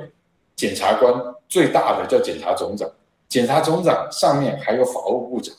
[0.57, 1.13] 检察官
[1.49, 2.91] 最大的叫检察总长，
[3.29, 5.55] 检察总长上面还有法务部长。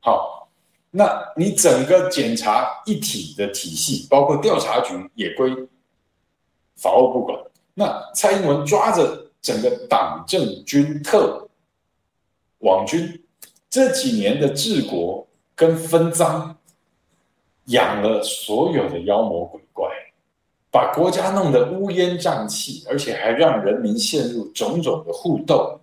[0.00, 0.48] 好，
[0.90, 5.54] 那你整个检察一体的体系，包括调查局也归
[6.76, 7.38] 法务部管。
[7.74, 11.48] 那蔡英文抓着整个党政军特
[12.58, 13.24] 网军
[13.70, 16.56] 这几年的治国跟分赃，
[17.66, 19.88] 养了所有的妖魔鬼怪，
[20.70, 25.78] 把国家弄得乌烟瘴气，而且还让人民陷入种种的互斗。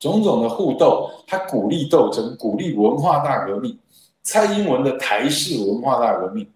[0.00, 3.76] 种种的互斗，他鼓励斗争，鼓励文化大革命。
[4.22, 6.46] 蔡英文的台式文化大革命，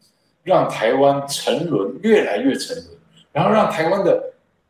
[0.44, 2.86] 让台湾沉沦，越来越沉沦，
[3.32, 4.22] 然后让台湾的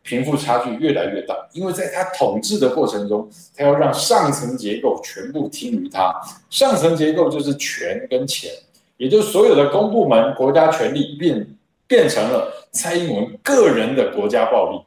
[0.02, 1.36] 贫富差距越来越大。
[1.52, 6.14] 因为在他统治的过程中，他要让上层结构全部听于他。
[6.48, 8.50] 上层结构就是权跟钱，
[8.96, 11.46] 也就是所有的公部门、国家权力变
[11.92, 14.80] 变成了蔡英文个人的国家暴力。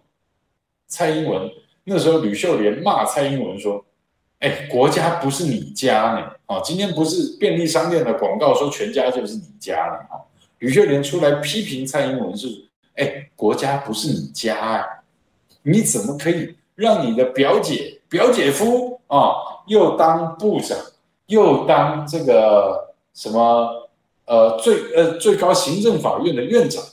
[0.88, 1.48] 蔡英文。
[1.84, 3.86] 那时候，吕秀莲骂蔡英文说
[4.42, 10.18] ：“哎，国家不是你家呢，啊，今天不是便利商店的广告说全家就是你家呢，啊，
[10.58, 12.48] 吕秀莲出来批评蔡英文是：
[12.96, 14.84] 哎，国家不是你家啊，
[15.62, 19.36] 你怎么可以让你的表姐、表姐夫啊，
[19.68, 20.76] 又当部长，
[21.28, 23.92] 又当这个什么
[24.26, 26.84] 呃最呃最高行政法院的院长？”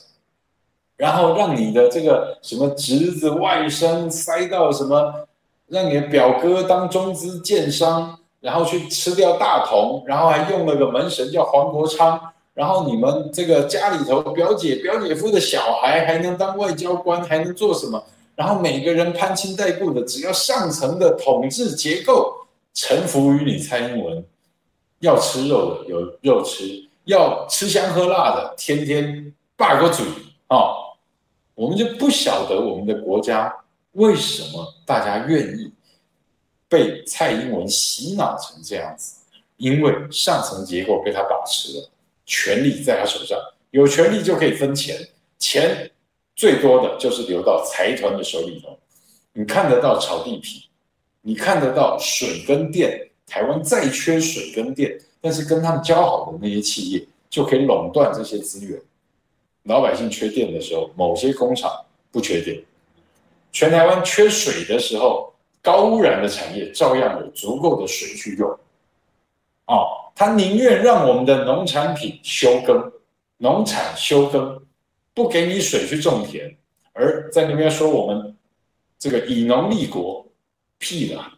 [0.97, 5.27] 然后让你的这个什么侄子外甥塞到什么，
[5.67, 12.19] 让你的表哥当中资建商，然后去吃掉大同，然后还用了个门神叫黄国昌，
[12.53, 18.03] 然后你们这个家里头表姐表姐夫的小孩还能当外交官，还能做什么？
[18.35, 22.33] 然后每个人攀亲带故的，只要上层的统治结构
[22.73, 24.23] 臣服于你蔡英文，
[24.99, 30.05] 要吃肉的有肉吃，要吃香喝辣的天天罢个嘴
[30.57, 30.93] 啊！
[31.55, 33.53] 我们就不晓得我们的国家
[33.91, 35.71] 为什么大家愿意
[36.67, 39.21] 被蔡英文洗脑成这样子？
[39.57, 41.89] 因为上层结构被他把持了，
[42.25, 43.39] 权力在他手上，
[43.69, 44.97] 有权力就可以分钱，
[45.37, 45.91] 钱
[46.35, 48.77] 最多的就是流到财团的手里头。
[49.33, 50.67] 你看得到炒地皮，
[51.21, 58.81] 你看得到水跟电，台湾再缺水跟电，但是跟他们交好的那些企业就可以垄断这些资源。
[59.63, 61.71] 老百姓缺电的时候，某些工厂
[62.11, 62.57] 不缺电；
[63.51, 68.49] 全台湾缺水的时候，高污染的产业照样有足够的水去用。
[69.67, 72.91] 哦，他宁愿让我们的农产品休耕，
[73.37, 74.61] 农产休耕，
[75.13, 76.53] 不给你水去种田，
[76.91, 78.35] 而在那边说我们
[78.99, 80.25] 这个以农立国，
[80.77, 81.33] 屁啦！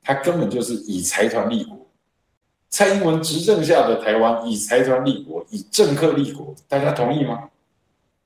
[0.00, 1.76] 他根本就是以财团立国。
[2.70, 7.48] 蔡英文执政下的台湾以财团立国，以政客立国，大家同意吗？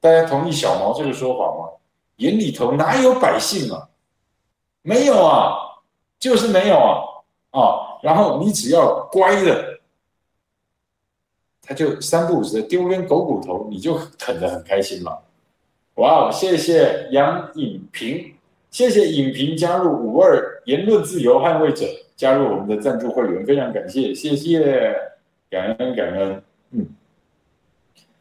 [0.09, 1.69] 大家同意小毛这个说法吗？
[2.17, 3.87] 眼里头哪有百姓啊？
[4.81, 5.55] 没有啊，
[6.19, 7.05] 就是没有啊
[7.51, 8.01] 啊！
[8.03, 9.79] 然后你只要乖的，
[11.61, 15.19] 他就三不五时丢根狗骨头，你就啃得很开心嘛。
[15.97, 18.35] 哇哦，谢谢杨颖平，
[18.71, 21.85] 谢谢颖平加入五二言论自由捍卫者，
[22.17, 24.97] 加入我们的赞助会员，非常感谢，谢谢，
[25.51, 26.87] 感恩感恩，嗯，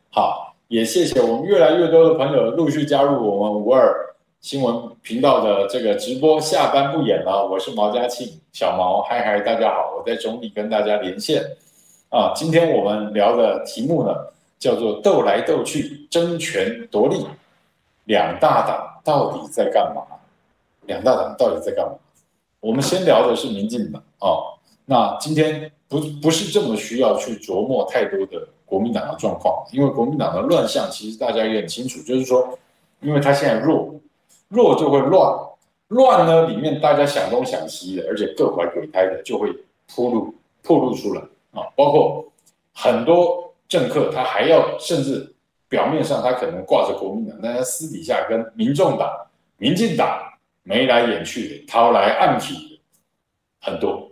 [0.09, 4.05] 好，也谢谢我们越来越多的朋友陆续加入我们五二。
[4.41, 11.41] 新闻频道的这个直播下班不演了，我是毛家庆，小毛，嗨嗨，大家好，我在中立跟大家连线
[12.09, 12.33] 啊。
[12.35, 14.13] 今天我们聊的题目呢，
[14.59, 17.25] 叫做斗来斗去，争权夺利，
[18.03, 20.03] 两大党到底在干嘛？
[20.85, 21.93] 两大党到底在干嘛？
[22.59, 24.59] 我们先聊的是民进党啊。
[24.85, 32.59] 那今天不不是这么需要去琢磨太多的国民党的状况，因为国民党的乱象其实大家也很清楚，就是说，
[33.01, 33.95] 因为他现在弱。
[34.49, 35.37] 弱就会乱，
[35.89, 39.53] 乱呢里面大家想东想西的，而且各怀鬼胎的就会
[39.93, 41.67] 铺路铺路出来啊！
[41.75, 42.25] 包括
[42.71, 45.35] 很多政客，他还要甚至
[45.67, 49.11] 表面上他可能挂着国民党，但他私底下跟民众党、
[49.57, 50.17] 民进党
[50.63, 52.79] 眉来眼去的，掏来暗去的
[53.59, 54.09] 很多，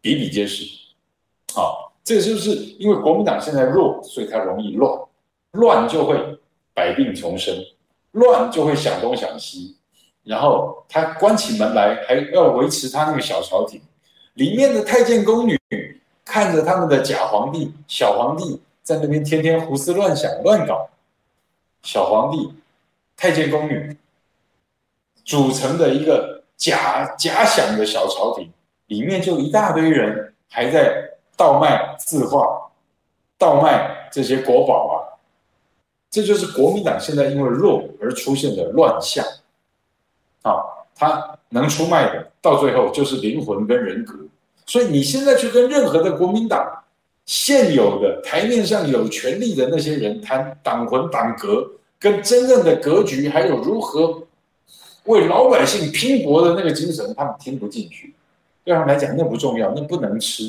[0.00, 0.64] 比比皆是！
[2.04, 5.00] 这就是因为国民党现在弱，所以他容易乱，
[5.52, 6.16] 乱就会
[6.72, 7.52] 百病丛生。
[8.12, 9.76] 乱就会想东想西，
[10.22, 13.80] 然后他关起门来还要维持他那个小朝廷，
[14.34, 15.58] 里面的太监宫女
[16.24, 20.88] 看着他们的假皇帝、小皇帝在那边天天胡思乱想、乱搞，
[21.82, 22.52] 小皇帝、
[23.16, 23.96] 太监宫女
[25.24, 28.48] 组成的一个假假想的小朝廷，
[28.86, 32.70] 里面就一大堆人还在倒卖字画、
[33.38, 34.94] 倒卖这些国宝啊。
[36.10, 39.26] 这就是国民党现在因为弱而出现的乱象，
[40.42, 40.62] 啊，
[40.94, 44.14] 他能出卖的到最后就是灵魂跟人格，
[44.64, 46.84] 所以你现在去跟任何的国民党
[47.26, 51.68] 现有的台面上有权力的那些人谈党魂党格，
[51.98, 54.22] 跟真正的格局，还有如何
[55.06, 58.14] 为老百姓拼搏的那个精神，他们听不进去，
[58.62, 60.44] 对他们来讲那不重要，那不能吃。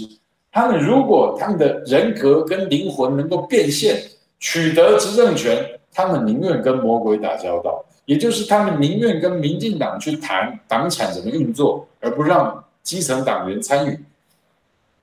[0.56, 4.02] 他们如果他们的人格跟灵魂能够变现。
[4.38, 13.98] 取得执政权，他们宁愿跟魔鬼打交道，也就是他们宁愿跟民进党去谈党产怎么运作，而不让基层党员参与。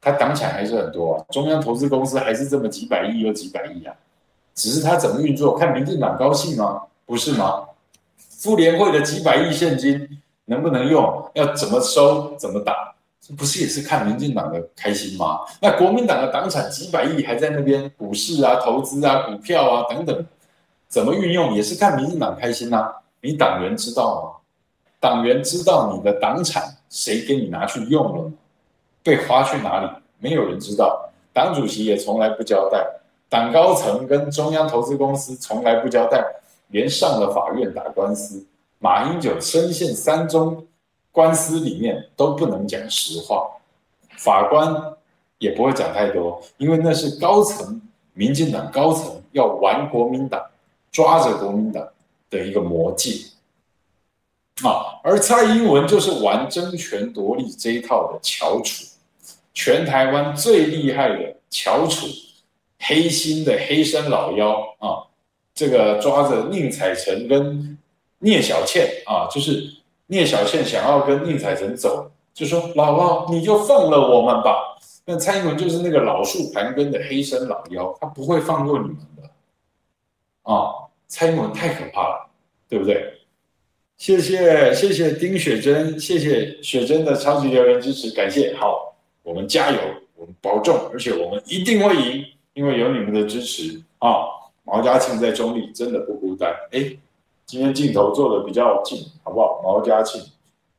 [0.01, 3.95] 他党产还是很多啊，中央投资公司还是这么几百亿又几百亿啊，
[4.55, 6.83] 只是他怎么运作，看民进党高兴吗？
[7.07, 7.65] 不是吗？
[8.17, 11.31] 妇联会的几百亿现金能不能用？
[11.35, 12.37] 要怎么收？
[12.37, 12.95] 怎么打？
[13.39, 15.41] 不是也是看民进党的开心吗？
[15.61, 20.27] 那国民党的党产几百亿还在那边股市啊、投资啊、股票啊等等，
[20.89, 24.43] 怎么运用也是看民进党开心呐、你党员知道吗？
[24.99, 28.33] 党员知道你的党产谁给你拿去用了？
[29.05, 29.89] 被花去哪里？
[30.19, 31.09] 没有人知道。
[31.33, 32.85] 党主席也从来不交代，
[33.29, 36.25] 党高层跟中央投资公司从来不交代，
[36.69, 38.45] 连上了法院打官司，
[38.81, 40.67] 马英九深陷三中。
[41.13, 43.47] 官司里面都不能讲实话，
[44.17, 44.75] 法官
[45.37, 47.83] 也不会讲太多，因为那是高层，
[48.15, 50.43] 民进党高层要玩国民党，
[50.91, 51.87] 抓着国民党
[52.31, 53.27] 的一个魔戒
[54.63, 54.99] 啊。
[55.05, 58.87] 而蔡英文就是玩争权夺利这一套的翘楚，
[59.53, 62.07] 全台湾最厉害的翘楚，
[62.79, 65.05] 黑心的黑山老妖啊，
[65.55, 67.77] 这个抓着宁采臣跟
[68.21, 69.82] 聂小倩啊，就是。
[70.07, 74.77] 聂小倩想要跟宁采臣走，就说姥姥你就放了我们吧。
[75.05, 79.23] 那蔡英文就是那个老树盘根的黑山老妖，他不会放过你们的。
[80.43, 82.31] 啊，蔡英文太可怕了，
[82.69, 83.15] 对不对？
[83.97, 88.55] 谢谢谢谢丁雪珍，谢谢雪珍的超级留言支持，感谢。
[88.57, 89.79] 好，我们加油，
[90.17, 92.25] 我们保重，而且我们一定会赢，
[92.55, 94.27] 因为有你们的支持啊。
[94.65, 96.97] 毛家庆在中立真的不孤单，哎。
[97.47, 99.61] 今天镜头做的比较近，好不好？
[99.63, 100.23] 毛嘉庆，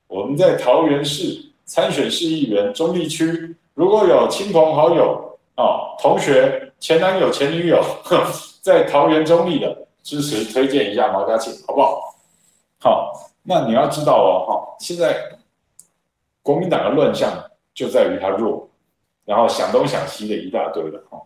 [0.07, 7.83] 我们在桃园市参选市议员，中坜区如果有亲朋好友哦，同学、前男友、前女友
[8.61, 12.15] 在桃园中坜的，支持推荐一下毛嘉庆，好不好？
[12.79, 15.37] 好，那你要知道哦，哈，现在
[16.41, 17.31] 国民党的乱象
[17.73, 18.67] 就在于他弱，
[19.25, 21.21] 然后想东想西的一大堆了，哈。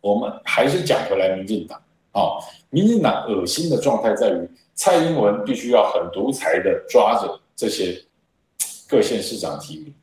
[0.00, 1.80] 我们还是讲回来，民进党
[2.16, 2.40] 啊，
[2.70, 8.02] 民进党恶心的状态在于蔡英文必须要很独裁的抓着这些
[8.88, 9.94] 各县市长提名，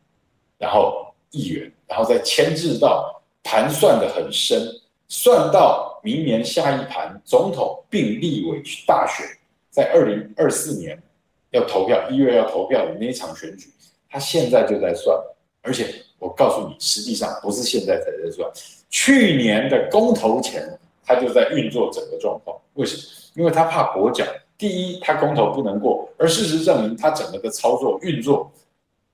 [0.59, 4.61] 然后议员，然后再牵制到盘算的很深，
[5.07, 9.25] 算到明年下一盘总统并立委大选，
[9.71, 11.01] 在二零二四年
[11.49, 13.73] 要投票，一月要投票的那一场选举，
[14.07, 15.17] 他现在就在算，
[15.63, 18.47] 而且我告诉你，实际上不是现在才在算。
[18.91, 22.57] 去年的公投前，他就在运作整个状况。
[22.73, 23.03] 为什么？
[23.35, 24.23] 因为他怕跛脚。
[24.55, 28.49] 第一，他公投不能过；而事实证明，他整个的操作运作，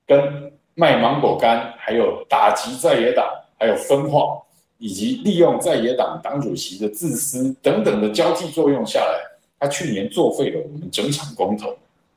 [0.06, 3.26] 跟卖芒果干，还有打击在野党，
[3.58, 4.40] 还有分化，
[4.78, 9.18] 以及利用在野党党主席的自私等等的交替作用下来，
[9.58, 11.70] 他去年作废了我们整场公投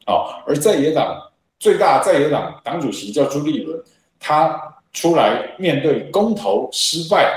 [0.05, 0.43] 啊。
[0.45, 1.17] 而在野党
[1.57, 3.81] 最大在野党党主席叫朱立伦，
[4.19, 4.61] 他
[4.91, 7.33] 出来面对公投失败。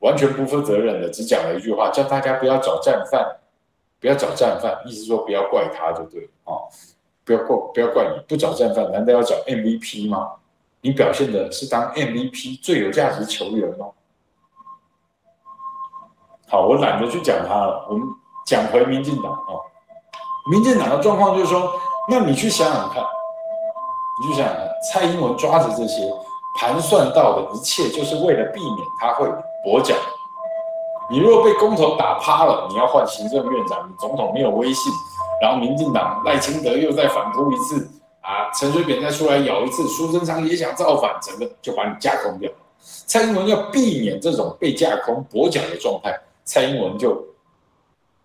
[0.00, 3.36] 完全不负责任的，只讲了一句话，叫大家不要找战犯，
[4.00, 6.54] 不要找战犯，意思说不要怪他就对啊，
[7.24, 10.32] 不要怪不要怪你，不找战犯，难道要找 MVP 吗？
[10.80, 13.86] 你表现的是当 MVP 最有价值球员吗？
[16.48, 18.06] 好，我懒得去讲他了，我们
[18.46, 19.58] 讲回民进党啊，
[20.50, 21.72] 民进党的状况就是说，
[22.08, 23.02] 那你去想想看，
[24.22, 26.08] 你去想想看，蔡英文抓着这些
[26.60, 29.28] 盘算到的一切，就是为了避免他会。
[29.64, 29.94] 跛脚，
[31.10, 34.92] 你若被公投打趴了，你要换行政院长，你总统没有威信，
[35.42, 37.88] 然后民进党赖清德又再反扑一次
[38.20, 42.50] 啊，陈水扁再出来咬一次，苏贞昌也想造反，整个就把你架空掉。
[43.06, 47.20] 蔡英文要避免这种被架空跛脚的状态，蔡英文就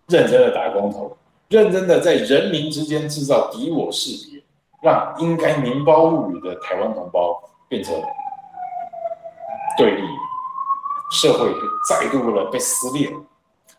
[0.06, 1.16] 认真的打公投，
[1.48, 4.40] 认真的在人民之间制造敌我识别，
[4.82, 7.92] 让应该民胞物语的台湾同胞变成
[9.76, 10.02] 对立。
[11.14, 11.54] 社会
[11.88, 13.08] 再度的被撕裂，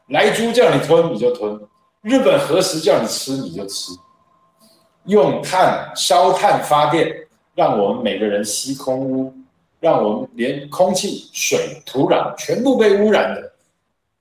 [0.08, 1.60] 来猪叫你吞你就吞，
[2.02, 3.92] 日本何时叫你吃你就吃，
[5.04, 9.34] 用碳烧炭发电，让我们每个人吸空污，
[9.82, 13.52] 让我们连空气、水、土壤全部被污染的，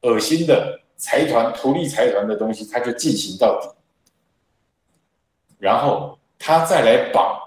[0.03, 3.69] 恶心的财团、图利财团的东西，他就进行到底，
[5.59, 7.39] 然后他再来绑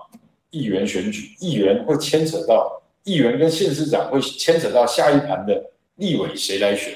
[0.49, 2.81] 议员选举，议员会牵扯到。
[3.07, 5.63] 议员跟县市长会牵扯到下一盘的
[5.95, 6.93] 立委谁来选？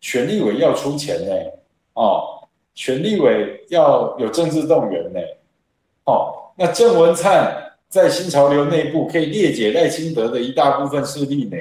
[0.00, 1.32] 选立委要出钱呢，
[1.94, 2.46] 哦，
[2.76, 5.18] 选立委要有政治动员呢，
[6.04, 11.56] 哦，那郑文灿在新潮流内部可以列解赖清德的一大部分势力呢，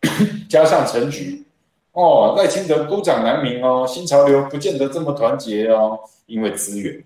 [0.48, 1.44] 加上陈菊，
[1.92, 7.04] 哦，赖清德孤掌难鸣哦，新潮流不见得这么团结哦，因为资源，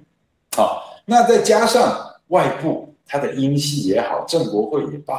[0.55, 5.19] 好、哦，那再加上外部他的英系也好，郑国会也罢。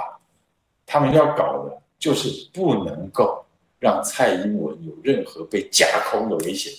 [0.92, 3.42] 他们要搞的就是不能够
[3.80, 6.70] 让蔡英文有任何被架空的危险，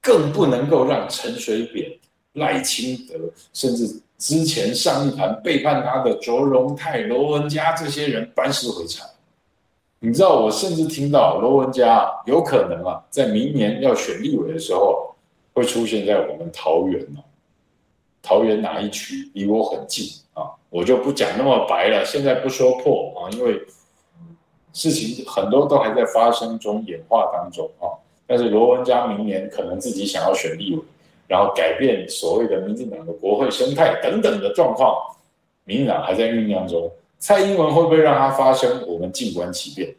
[0.00, 1.92] 更不能够让陈水扁、
[2.32, 3.18] 赖清德，
[3.52, 9.04] 甚至之前上一盘背叛他的卓荣泰、罗文嘉这些人班师回朝。
[9.98, 15.14] 你知道，我甚至听到罗文嘉有可能啊，在明年要选立委的时候，
[15.52, 17.20] 会出现在我们桃园哦。
[18.22, 20.08] 桃园哪一区离我很近？
[20.70, 23.60] 我就不讲那么白了，现在不说破啊，因为
[24.72, 27.90] 事情很多都还在发生中、演化当中啊。
[28.26, 30.82] 但是罗文嘉明年可能自己想要选立委，
[31.26, 34.96] 然后改变所谓的民进党的国会生态等等的状况，
[35.64, 36.88] 民进党还在酝酿中。
[37.18, 38.86] 蔡英文会不会让它发生？
[38.86, 39.92] 我们静观其变。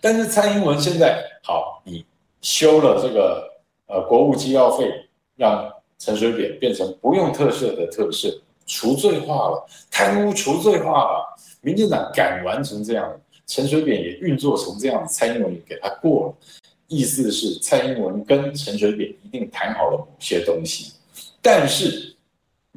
[0.00, 2.04] 但是蔡英文现在好，你
[2.40, 3.48] 修了这个
[3.86, 4.92] 呃国务机要费，
[5.36, 8.40] 让陈水扁变成不用特赦的特赦。
[8.72, 16.46] 除罪化了，贪污除罪化了，民进党敢完成这样，陈水扁也运作成这样，蔡英文也给他过了。
[16.88, 20.94] 意思是蔡英文跟陈水扁一定谈好了某些东西，
[21.42, 22.16] 但是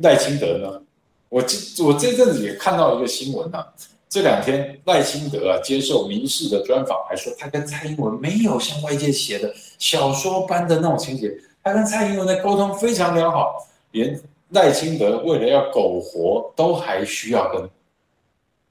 [0.01, 0.81] 赖清德呢？
[1.29, 3.65] 我这我这阵子也看到一个新闻啊，
[4.09, 11.33] 这两天赖清德啊接受民视的专访，还说他跟蔡英文没有像外界写的小说般的那种情节，
[11.63, 14.19] 他跟蔡英文的沟通非常良好，连。
[14.49, 17.69] 赖清德为了要苟活，都还需要跟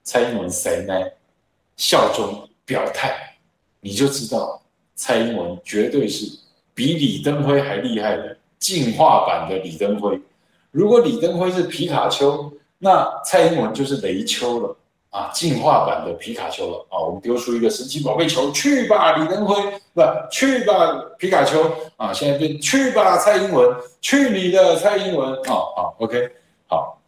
[0.03, 0.95] 蔡英文谁呢
[1.77, 3.37] 效忠表态，
[3.81, 4.63] 你就知道
[4.95, 6.27] 蔡英文绝对是
[6.73, 10.21] 比李登辉还厉害的进化版的李登辉。
[10.71, 14.77] 如果李登辉是皮卡丘，那蔡英文就是雷丘了
[15.15, 16.99] 啊，进化版的皮卡丘了啊！
[16.99, 19.55] 我们丢出一个神奇宝贝球，去吧，李登辉，
[19.93, 20.75] 不，去吧，
[21.17, 22.13] 皮卡丘啊！
[22.13, 25.47] 现在变去吧，蔡英文，去你的蔡英文啊！
[25.47, 26.29] 好，OK，
[26.67, 26.99] 好，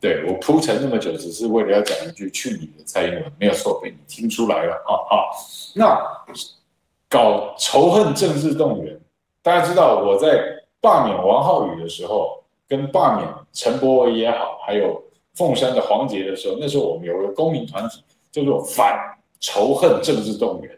[0.00, 4.94] 对，我铺陈那么久，只是为了要讲一句去你的蔡英文，没有错，被你听出来了啊！
[5.10, 5.30] 好，
[5.74, 6.00] 那
[7.10, 8.96] 搞仇恨政治动员，
[9.42, 10.40] 大家知道我在
[10.80, 15.02] 罢免王浩宇的时候，跟罢免陈柏惟也好，还有。
[15.36, 18.98] 凤山的黄杰的时候，那时候我们有个公民团体叫做反
[19.38, 20.70] 仇恨政治动员，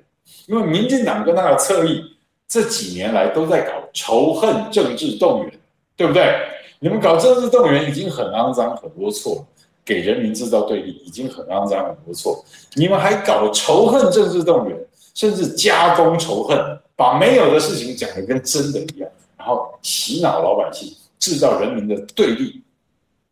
[0.47, 2.03] 因为民进党跟他的侧翼
[2.47, 5.61] 这几年来都在搞仇恨政治动员，
[5.97, 6.35] 对不对？
[6.81, 9.45] 你们搞政治动员已经很肮脏很龌龊，
[9.85, 12.41] 给人民制造对立已经很肮脏很龌龊，
[12.75, 14.79] 你们还搞仇恨政治动员，
[15.15, 16.59] 甚至加工仇恨，
[16.97, 22.63] 把没有的事情讲得跟真的一样，然后洗脑老百姓，制造人民的对立、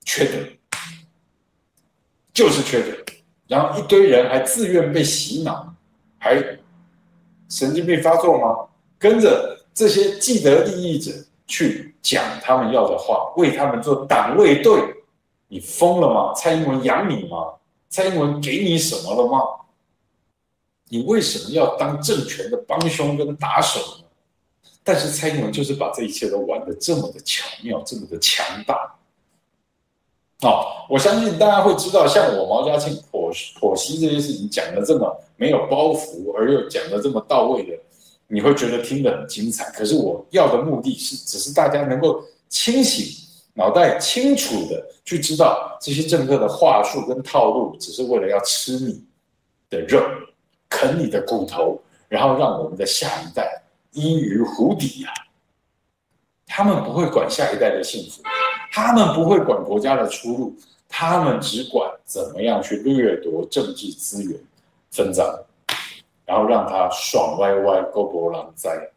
[0.04, 0.38] 缺德。
[2.36, 2.94] 就是缺德，
[3.48, 5.72] 然后一堆人还自愿被洗脑，
[6.18, 6.36] 还
[7.48, 8.68] 神经病发作吗？
[8.98, 11.10] 跟着这些既得利益者
[11.46, 14.78] 去讲他们要的话，为他们做党卫队，
[15.48, 16.34] 你疯了吗？
[16.34, 17.54] 蔡英文养你吗？
[17.88, 19.40] 蔡英文给你什么了吗？
[20.90, 24.04] 你为什么要当政权的帮凶跟打手呢？
[24.84, 28.94] 但是蔡英文就是把这一切都玩得这么的巧妙，这么的强大。
[30.42, 37.72] 哦，我相信大家会知道，像我毛家庆剖剖析这些事情讲的这么没有包袱，而又讲的这么到位的，
[38.28, 39.64] 你会觉得听得很精彩。
[39.70, 43.06] 可是我要的目的是，只是大家能够清醒，
[43.54, 49.02] 脑袋清楚的去知道这些政客的话术跟套路，只是为了要吃你
[49.70, 50.02] 的肉，
[50.68, 53.62] 啃你的骨头，然后让我们的下一代
[53.92, 55.24] 依于湖底呀、啊。
[56.46, 58.22] 他们不会管下一代的幸福。
[58.70, 60.56] 他们不会管国家的出路，
[60.88, 64.38] 他们只管怎么样去掠夺政治资源
[64.90, 65.24] 分赃，
[66.24, 68.90] 然后让他爽歪歪、勾脖狼灾。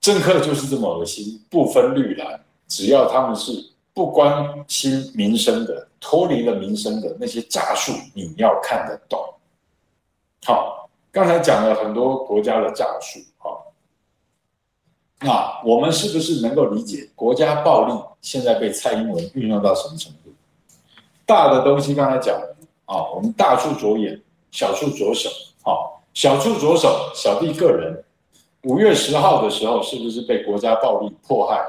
[0.00, 3.52] 政客就是这么恶心，不分绿蓝，只要他们是
[3.92, 9.18] 不关心民生的、脱离了民生的那些诈术，你要看得懂。
[10.44, 13.18] 好，刚才讲了很多国家的诈术，
[15.20, 20.30] 那我们是不是能够理解国家暴力现在被蔡英文运用到什么程度？
[21.24, 25.30] 大的东西刚才讲了啊，我们大处着眼，小处着手
[25.62, 25.72] 啊，
[26.12, 28.04] 小处着手，小弟个人，
[28.64, 31.64] 五月十号的时候是不是被国家暴力迫害？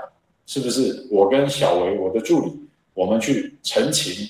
[0.46, 2.52] 是不是我跟小维我的助理，
[2.94, 4.28] 我们去陈情，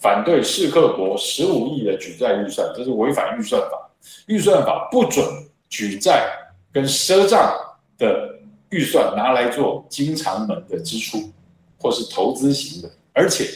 [0.00, 3.90] 反对世克国十五亿的举债预算，这是违反预算法，
[4.26, 5.24] 预算法不准
[5.68, 6.28] 举债
[6.72, 7.56] 跟赊账
[7.96, 8.39] 的。
[8.70, 11.30] 预算拿来做经常门的支出，
[11.78, 13.50] 或是投资型的，而且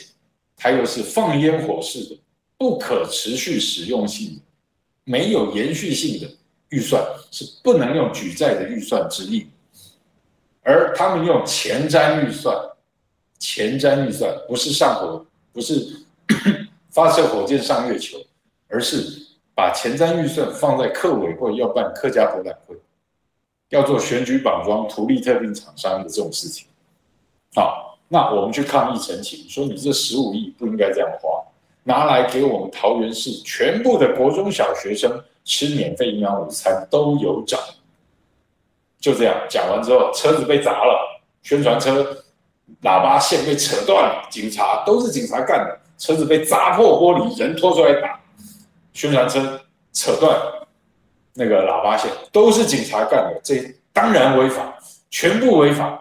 [0.56, 2.18] 它又是放烟火式的，
[2.58, 4.42] 不可持续使用性的，
[5.04, 6.28] 没有延续性的
[6.70, 9.46] 预算是不能用举债的预算之一。
[10.62, 12.56] 而他们用前瞻预算，
[13.38, 16.04] 前瞻预算不是上火，不是
[16.90, 18.18] 发射火箭上月球，
[18.66, 22.74] 而是把前瞻预算放在客委会要办客家博览会。
[23.74, 26.68] 要做选举绑桩、图利特定厂商的这种事情，
[27.56, 31.42] 好，那我们去抗议陈情，说你这十五亿不应该这样花，
[31.82, 37.60] 拿来给我们桃园市全部的国中小学生吃免费营养午餐都有涨。
[39.00, 42.00] 就这样讲完之后，车子被砸了，宣传车
[42.82, 48.20] 喇叭线被扯断了，警察都是警察干的，车子被砸破玻璃，人拖出来打，
[48.92, 49.60] 宣传车
[49.92, 50.40] 扯断。
[51.34, 53.60] 那个喇叭线都是警察干的，这
[53.92, 54.78] 当然违法，
[55.10, 56.00] 全部违法。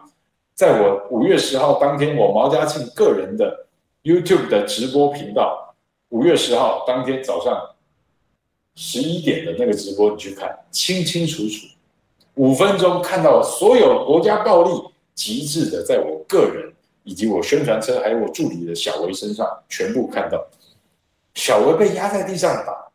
[0.53, 3.65] 在我五月十号当天，我毛家庆个人的
[4.03, 5.73] YouTube 的直播频道，
[6.09, 7.59] 五月十号当天早上
[8.75, 11.65] 十一点的那个直播，你去看，清清楚楚，
[12.35, 14.69] 五分钟看到所有国家暴力
[15.15, 16.71] 极致的，在我个人
[17.03, 20.39] 以及我宣传车还有我助理的小维身上全部看到，
[21.33, 22.91] 小维被压在地上打，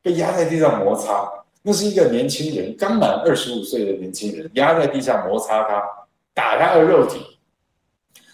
[0.00, 1.30] 被压在地上摩擦。
[1.62, 5.82] 那是一个年轻人，刚满二十五岁的年轻人，压在地上摩擦他，
[6.34, 7.24] 打他的肉体。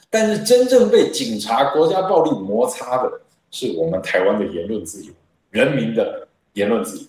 [0.08, 3.20] 但是真正被警察国家暴力摩擦的，
[3.50, 5.12] 是我们台湾的言论自由，
[5.50, 7.04] 人民的言论自由。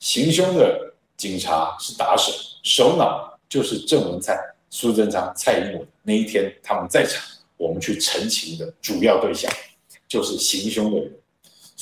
[0.00, 2.32] 行凶的警察是打手，
[2.64, 4.36] 首脑就是郑文灿、
[4.68, 5.86] 苏贞昌、蔡英文。
[6.02, 7.22] 那一天他们在场，
[7.56, 9.48] 我们去陈情的主要对象
[10.08, 11.14] 就是行凶的人。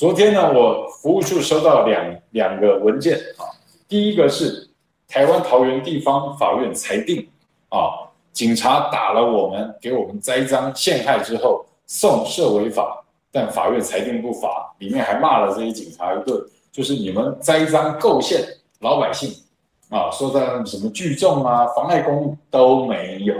[0.01, 3.45] 昨天呢，我服务处收到两两个文件啊，
[3.87, 4.67] 第一个是
[5.07, 7.29] 台湾桃园地方法院裁定
[7.69, 18.43] 啊，警察打了我们，给我们栽赃陷害之后，送涉违法，但法院裁定不罚，里面还骂了这些警察一顿，就是你们栽赃构陷
[18.79, 19.31] 老百姓
[19.91, 23.35] 啊，说在什么聚众啊，妨碍公务都没有，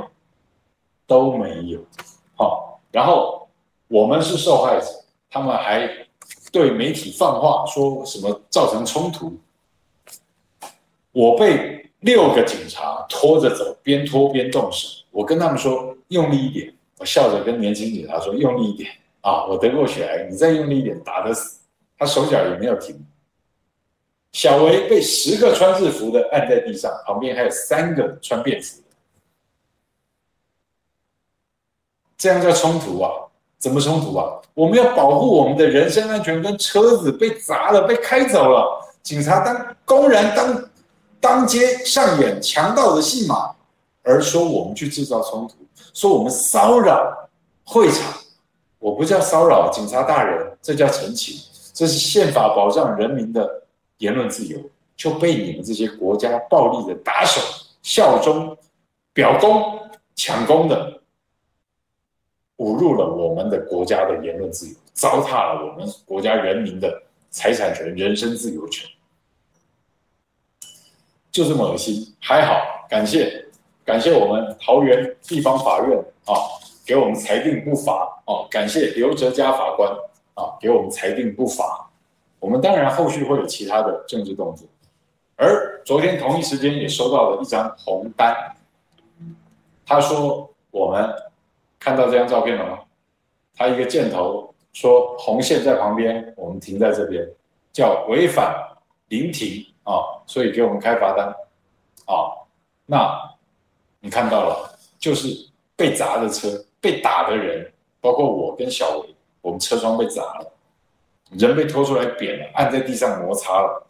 [1.08, 1.80] 都没有。
[2.36, 3.48] 好，然后
[3.88, 4.86] 我们是受害者，
[5.28, 5.90] 他们还
[6.52, 9.38] 对媒体放话，说什么造成冲突，
[11.12, 11.80] 我被。
[12.02, 14.88] 六个警察拖着走，边拖边动手。
[15.12, 18.92] 我跟他们说用力一点，我笑着跟年轻警察说用力一点
[19.22, 19.46] 啊！
[19.46, 21.60] 我得过血癌，你再用力一点，打得死。
[21.96, 23.06] 他手脚也没有停。
[24.32, 28.96] 小维被十个穿制服的按在地上，旁边还有三个穿便服的，
[32.18, 33.12] 这样叫冲突啊？
[33.62, 34.26] 怎么冲突啊？
[34.54, 40.62] 我们要保护我们的人身安全，跟车子被砸了、被开走了，警察当公然当。
[41.24, 43.52] 当街上演强盗的戏码，
[44.02, 45.54] 而说我们去制造冲突，
[45.94, 47.30] 说我们骚扰
[47.64, 48.12] 会场，
[48.80, 51.40] 我不叫骚扰，警察大人，这叫陈情，
[51.76, 53.48] 这是宪法保障人民的
[54.00, 54.58] 言论自由，
[54.98, 57.40] 就被你们这些国家暴力的打手、
[57.84, 58.58] 效忠、
[59.14, 59.80] 表功、
[60.16, 61.01] 抢功的，
[62.62, 67.02] 侮辱了我们的国家的言论自由，糟蹋了我们国家人民的
[67.32, 68.88] 财产权、人身自由权。
[71.32, 72.54] 就这么恶心，还好，
[72.88, 73.48] 感谢
[73.84, 76.36] 感谢我们桃园地方法院啊，
[76.86, 79.92] 给我们裁定不罚哦，感谢刘哲嘉法官
[80.36, 81.90] 啊，给我们裁定不罚。
[82.40, 84.68] 我们当然后续会有其他的政治动作，
[85.36, 88.36] 而昨天同一时间也收到了一张红单，
[89.84, 91.10] 他说我们
[91.82, 92.80] 看到这张照片了吗？
[93.58, 97.28] 他一个箭头说红线在旁边，我们停在这边，
[97.74, 98.56] 叫违反
[99.10, 99.66] 临停。
[99.84, 101.28] 啊，所以给我们开罚单，
[102.06, 102.38] 啊，
[102.86, 103.20] 那
[104.00, 105.28] 你看到了，就是
[105.76, 106.48] 被砸的车，
[106.80, 110.54] 被打的人，包括我跟小维，我们车窗被砸了，
[111.32, 113.88] 人被拖出来扁了，按在地上摩擦了，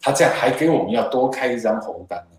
[0.00, 2.38] 他这样还给我们要多开一张红单呢？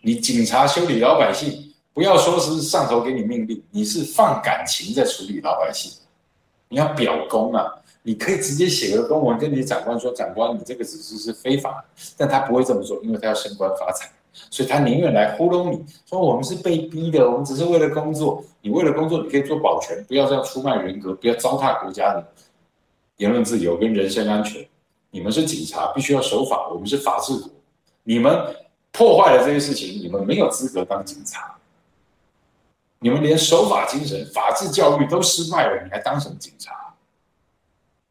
[0.00, 5.92] 你警察修理老百姓，不要说是上头给你命令，你是放感情在处理老百姓，
[6.68, 7.66] 你要表功啊。
[8.02, 11.84] 你可以直接写个公文跟你长官说：“长官，你这个指示是非法。”
[12.16, 14.10] 但他不会这么做，因为他要升官发财，
[14.50, 18.42] 所以他宁愿来糊弄你说：“我们是被逼的，我们只是为了工作。
[18.62, 22.26] 你为了工作，你可以做保全，不要这样出卖人格，不要糟蹋国家的
[23.18, 24.66] 言论自由跟人身安全。
[25.10, 26.70] 你们是警察，必须要守法。
[26.70, 27.50] 我们是法治国，
[28.04, 28.34] 你们
[28.92, 31.54] 破坏了这些事情，你们没有资格当警察。
[33.00, 36.72] 你们连守法精神、法治教育都失败了，你还当什么警察？”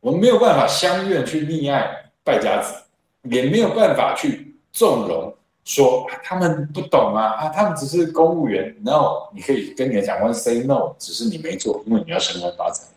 [0.01, 2.73] 我们没有办法相愿去溺爱败家子，
[3.23, 5.35] 也没有办法去纵容
[5.65, 8.75] 说他们不懂啊啊，他们只是公务员。
[8.81, 12.87] No，你可以跟你的长官 say no，只是你没做，因为你要升官发财。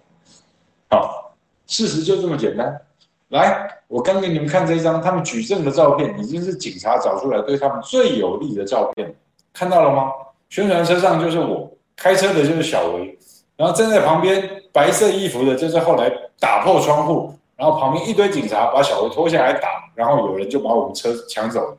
[0.90, 1.34] 好，
[1.66, 2.80] 事实就这么简单。
[3.28, 9.14] 来，我刚给你们看这一张他们举证的照片，已经是警察找出来对他们最有利的照片，
[9.52, 10.12] 看到了吗？
[10.48, 11.68] 宣传车上就是我，
[12.02, 13.16] 开车的就是小维。
[13.56, 21.76] 然后站在旁边白色衣服的，就是后来打破窗户，然后旁边一堆警察把小维拖下来打，然后有人就把我们车抢走了。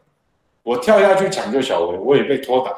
[0.62, 2.72] 我跳下去抢救小维，我也被拖打。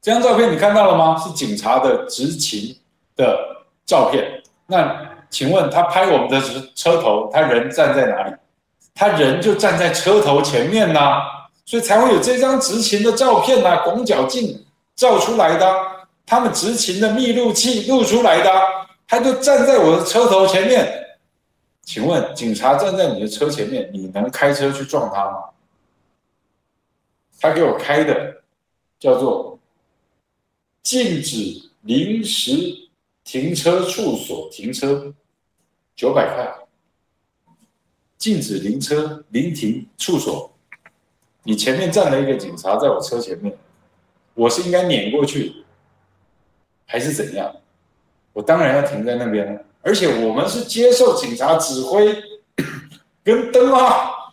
[0.00, 1.16] 这张照片你看到了吗？
[1.18, 2.76] 是警察的执勤
[3.16, 3.36] 的
[3.84, 4.40] 照片。
[4.66, 6.40] 那请问他拍我们的
[6.76, 8.34] 车头，他人站在哪里？
[8.94, 11.22] 他人就站在车头前面呐、
[11.64, 14.64] 所以才会有这张执勤的照片呐、啊，广角镜
[14.94, 15.92] 照出来的。
[16.24, 18.50] 他们执勤的密录器录出来的，
[19.06, 21.18] 他就站在我的车头前面。
[21.82, 25.50] 请问，警察站在你的车前面，你能开车去撞他吗？
[27.38, 28.42] 他给我开的
[28.98, 29.58] 叫做
[30.82, 32.52] 禁止临时
[33.24, 35.12] 停车处所停车，
[35.96, 36.54] 九百块。
[38.16, 40.50] 禁止临车临停处所，
[41.42, 43.58] 你前面站了一个警察在我车前面，
[44.34, 45.56] 我是应该碾过去。
[46.84, 47.50] 还是怎样？
[48.34, 52.14] 我当然要停在那边了，而且我们是接受警察指挥，
[53.24, 54.32] 跟灯号、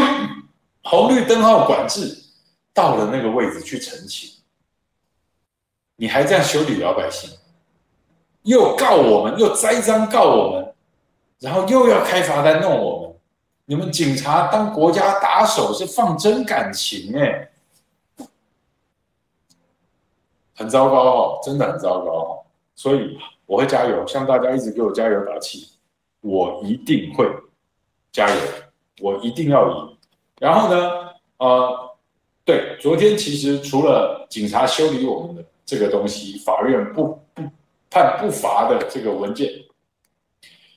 [0.84, 2.18] 红绿灯号管制，
[2.74, 4.30] 到了那个位置去澄清。
[5.96, 7.30] 你还这样修理老百姓，
[8.42, 10.74] 又告我们，又栽赃告我们，
[11.40, 13.16] 然后又要开罚单弄我们。
[13.64, 17.50] 你们警察当国家打手是放真感情哎。
[20.56, 22.44] 很糟糕哦，真的很糟糕哦，
[22.74, 25.68] 所以我会加油，向大家一直给我加油打气，
[26.22, 27.26] 我一定会
[28.10, 28.40] 加油，
[29.00, 29.96] 我一定要赢。
[30.40, 30.90] 然后呢，
[31.36, 31.96] 呃，
[32.44, 37.42] 对，昨天其实除了警察修理我们的这个东西，法院不不
[37.90, 39.52] 判不罚的这个文件。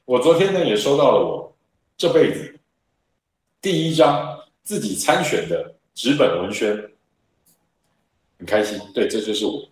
[0.03, 1.55] 我昨天呢也收到了我
[1.95, 2.59] 这辈子
[3.61, 6.75] 第一张自己参选的纸本文宣，
[8.39, 8.79] 很开心。
[8.93, 9.68] 对，这就是我。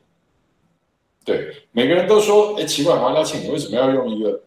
[1.28, 4.40] 对，每个人都说，哎，奇怪，黄家庆，你为什么要用一个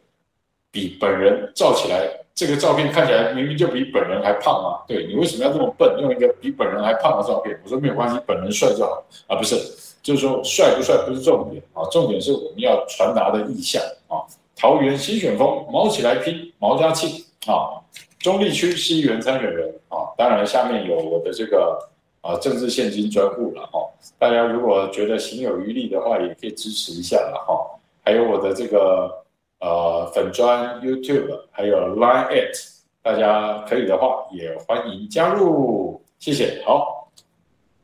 [0.70, 4.80] 比本人照起来，这个照片看起来明明就比本人还胖啊？
[4.88, 7.60] 对，你为什么要这么笨，用一个比本人还胖的照片？
[7.62, 9.56] 我说没有关系，本人帅就好啊，不是，
[10.02, 14.24] 就是说帅不帅不是重点啊，重点是我们要传达的意向啊。
[14.56, 17.76] 桃园新选风，毛起来拼，毛家庆啊，
[18.20, 21.89] 中立区市议员参选人啊，当然下面有我的这个。
[22.22, 27.80] 啊，政治献金专户了哈，大家如果觉得行有余力的话，也可以支持一下了哈。
[28.04, 29.24] 还有我的这个
[29.60, 32.54] 呃粉专 YouTube，还有 Line It，
[33.02, 36.62] 大家可以的话也欢迎加入，谢谢。
[36.66, 37.10] 好，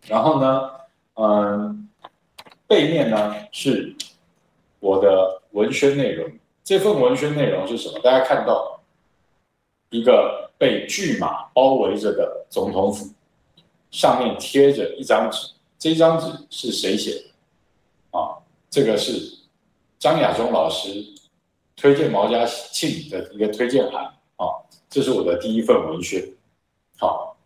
[0.07, 0.70] 然后呢，
[1.14, 1.89] 嗯，
[2.66, 3.97] 背面呢是
[4.80, 6.30] 我的文宣内容，
[6.62, 7.99] 这份文宣内容是什么？
[8.01, 8.78] 大家看到
[9.89, 13.07] 一个被巨马包围着的总统府。
[13.91, 18.18] 上面贴着一张纸，这张纸是谁写的？
[18.18, 18.37] 啊，
[18.70, 19.12] 这个是
[19.99, 21.05] 张亚中老师
[21.76, 24.05] 推荐毛家庆的一个推荐函
[24.37, 24.47] 啊，
[24.89, 26.26] 这是我的第一份文学，
[26.99, 27.37] 好，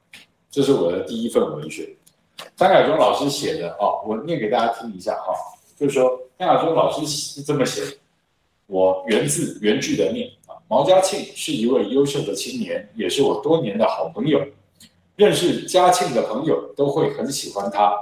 [0.50, 1.96] 这是我的第一份文学，
[2.56, 5.30] 张亚中老师写的啊，我念给大家听一下啊，
[5.76, 7.96] 就是说张亚中老师是这么写的，
[8.66, 14.40] 我原字原句的念啊，毛家庆是一位优秀的青年，也是我多年的好朋友。
[15.20, 17.92] 认识嘉庆的朋友都会很喜欢他。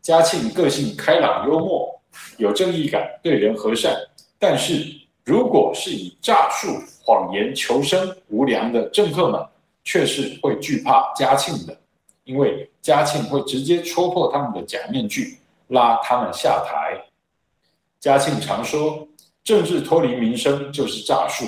[0.00, 2.00] 嘉庆个性开朗幽默，
[2.36, 3.92] 有正义感，对人和善。
[4.38, 4.86] 但是，
[5.24, 6.68] 如果是以诈术、
[7.02, 9.44] 谎言求生无良的政客们，
[9.82, 11.76] 却是会惧怕嘉庆的，
[12.22, 16.96] 因为嘉庆会直接戳破他们的假面具，拉他们下台。
[17.98, 19.08] 嘉庆常说，
[19.42, 21.44] 政治脱离民生就是诈术。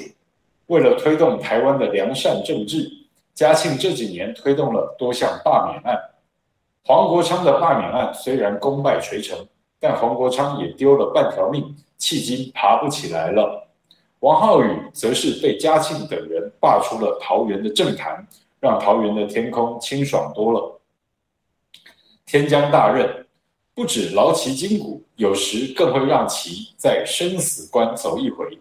[0.67, 3.04] 为了推动台湾的良善政治。
[3.35, 6.01] 嘉庆这几年推动了多项罢免案，
[6.85, 9.37] 黄国昌的罢免案虽然功败垂成，
[9.81, 13.69] 但黄国昌也丢了半条命，迄今爬不起来了。
[14.21, 18.25] 王浩宇则是被嘉庆等人罢出了桃园的政坛，
[18.61, 20.81] 让桃园的天空清爽多了。
[22.25, 23.27] 天将大任，
[23.75, 28.59] 不止劳其筋骨，有时更会让其在生死关走一回。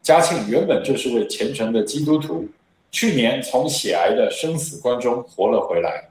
[0.00, 2.48] 嘉庆原本就是位虔诚的基督徒。
[2.90, 6.08] 去年从血癌的生死关中活了回来，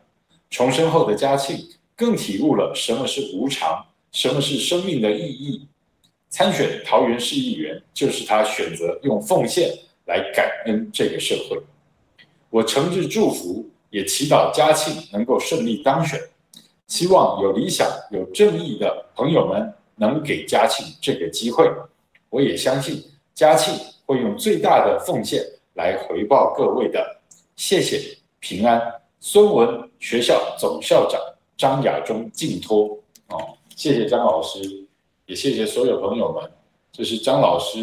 [0.49, 5.67] 重生后的嘉庆更体悟了什么是无常，什么是生命的意义。
[6.29, 9.71] 参选桃园市议员，就是他选择用奉献
[10.05, 11.57] 来感恩这个社会。
[12.49, 16.19] 我诚挚祝福，也祈祷嘉庆能够顺利当选。
[16.85, 21.69] 希望有理想、有正义的朋友们能给嘉庆这个机会。
[22.29, 23.03] 我也相信
[23.33, 23.73] 嘉庆
[24.05, 25.43] 会用最大的奉献。
[25.77, 27.21] 来回报各位的，
[27.55, 28.81] 谢谢平安。
[29.19, 31.21] 孙文学校总校长
[31.55, 32.97] 张亚中敬托
[33.27, 34.59] 哦，谢谢张老师，
[35.27, 36.51] 也谢谢所有朋友们。
[36.91, 37.77] 这是张老师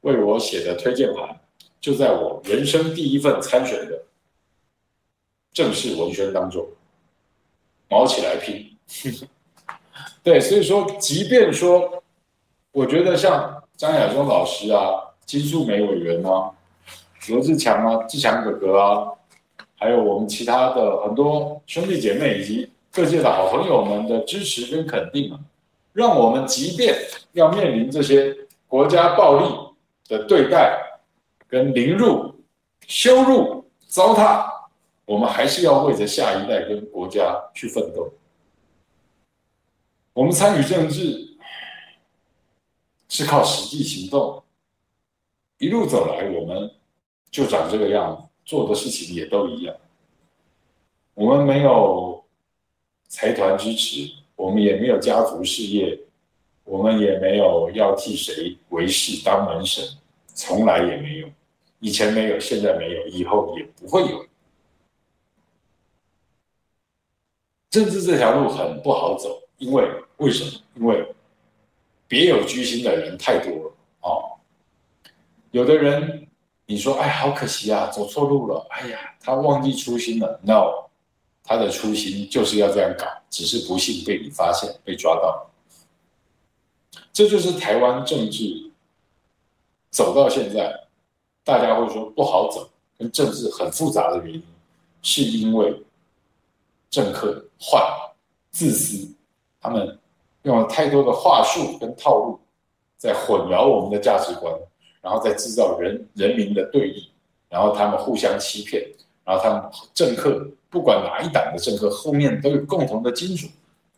[0.00, 1.38] 为我写的推荐函，
[1.78, 4.02] 就在我人生第一份参选的
[5.52, 6.66] 正式文宣当中，
[7.90, 8.74] 卯起来拼。
[10.24, 12.02] 对，所以说，即便说，
[12.72, 16.54] 我觉得像张亚中老师啊，金素梅委员啊。
[17.28, 19.12] 罗志强啊，志强哥哥啊，
[19.76, 25.38] 还有我们其他的很多兄弟姐妹以及各界的好朋友们的支持跟肯定啊，
[25.92, 26.96] 让我们即便
[27.32, 28.34] 要面临这些
[28.66, 29.54] 国家暴力
[30.08, 30.80] 的对待、
[31.48, 32.34] 跟凌辱、
[32.86, 34.46] 羞辱、糟蹋，
[35.04, 38.10] 我们还是要为着下一代跟国家去奋斗。
[40.14, 41.36] 我们参与政治
[43.08, 44.42] 是靠实际行动，
[45.58, 46.70] 一路走来，我们。
[47.30, 49.76] 就长这个样子，做的事情也都一样。
[51.14, 52.24] 我们没有
[53.08, 55.98] 财团支持，我们也没有家族事业，
[56.64, 59.84] 我们也没有要替谁为事当门神，
[60.34, 61.28] 从来也没有。
[61.80, 64.24] 以前没有，现在没有，以后也不会有。
[67.68, 70.62] 政治这条路很不好走，因为为什么？
[70.76, 71.14] 因为
[72.06, 74.38] 别有居心的人太多了哦。
[75.50, 76.27] 有的人。
[76.70, 78.66] 你说，哎，好可惜啊，走错路了。
[78.68, 80.38] 哎呀，他忘记初心了。
[80.42, 80.84] No，
[81.42, 85.46] 他的初心就是要这样搞，只是不幸被你发现，被抓到。
[87.10, 88.70] 这就是台湾政治
[89.88, 90.70] 走到现在，
[91.42, 94.42] 大家会说不好走，跟政治很复杂的原因，
[95.00, 95.74] 是因为
[96.90, 97.80] 政客坏、
[98.50, 99.10] 自私、
[99.58, 99.98] 他们
[100.42, 102.38] 用了太多的话术跟套路，
[102.98, 104.54] 在混淆我们的价值观，
[105.08, 107.10] 然后再制造人人民的对立，
[107.48, 108.86] 然后他们互相欺骗，
[109.24, 109.62] 然后他们
[109.94, 113.48] 政客不管哪一党的政客，后面都有共同的金主，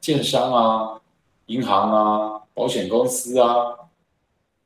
[0.00, 1.00] 建商啊、
[1.46, 3.76] 银行啊、保险公司啊、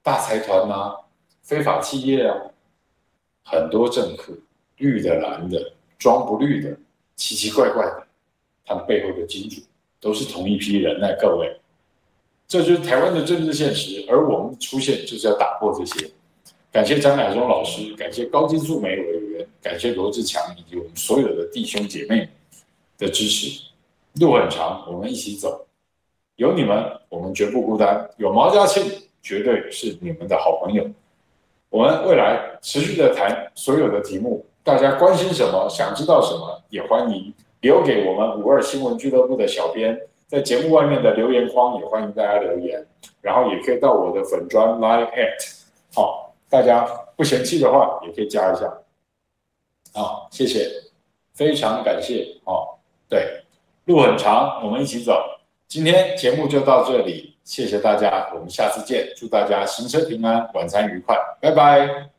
[0.02, 0.94] 大财团啊、
[1.40, 2.36] 非法企业啊，
[3.42, 4.34] 很多政客，
[4.76, 6.76] 绿的、蓝的、装不绿的，
[7.16, 8.06] 奇奇怪怪的，
[8.66, 9.62] 他们背后的金主
[9.98, 11.58] 都是同一批人呢，各位。
[12.46, 16.10] 这就是台湾的政治现实，而我们出现就是要打破这些。
[16.74, 22.28] 感谢张亚中老师，感谢高金素梅委员，感谢罗志强以及我们所有的弟兄姐妹
[22.98, 23.62] 的支持。
[24.14, 25.64] 路很长，我们一起走。
[26.34, 28.10] 有你们，我们绝不孤单。
[28.16, 28.82] 有毛家庆，
[29.22, 30.84] 绝对是你们的好朋友。
[31.70, 39.96] 我们未来持续的谈所有的题目，大家关心什么，想知道什么，也欢迎留给我们五二新闻俱乐部的小编。
[40.26, 42.84] 在节目外面的留言框也欢迎大家留言，
[43.20, 45.54] 然后也可以到我的粉专 line at，
[45.94, 46.84] 好，大家
[47.16, 48.72] 不嫌弃的话也可以加一下，
[49.92, 50.70] 好，谢谢，
[51.32, 52.78] 非常感谢，哦，
[53.08, 53.44] 对，
[53.86, 55.20] 路很长，我们一起走，
[55.66, 62.13] 今天节目就到这里，谢谢大家，我们下次见，祝大家行车平安，晚餐愉快，拜拜。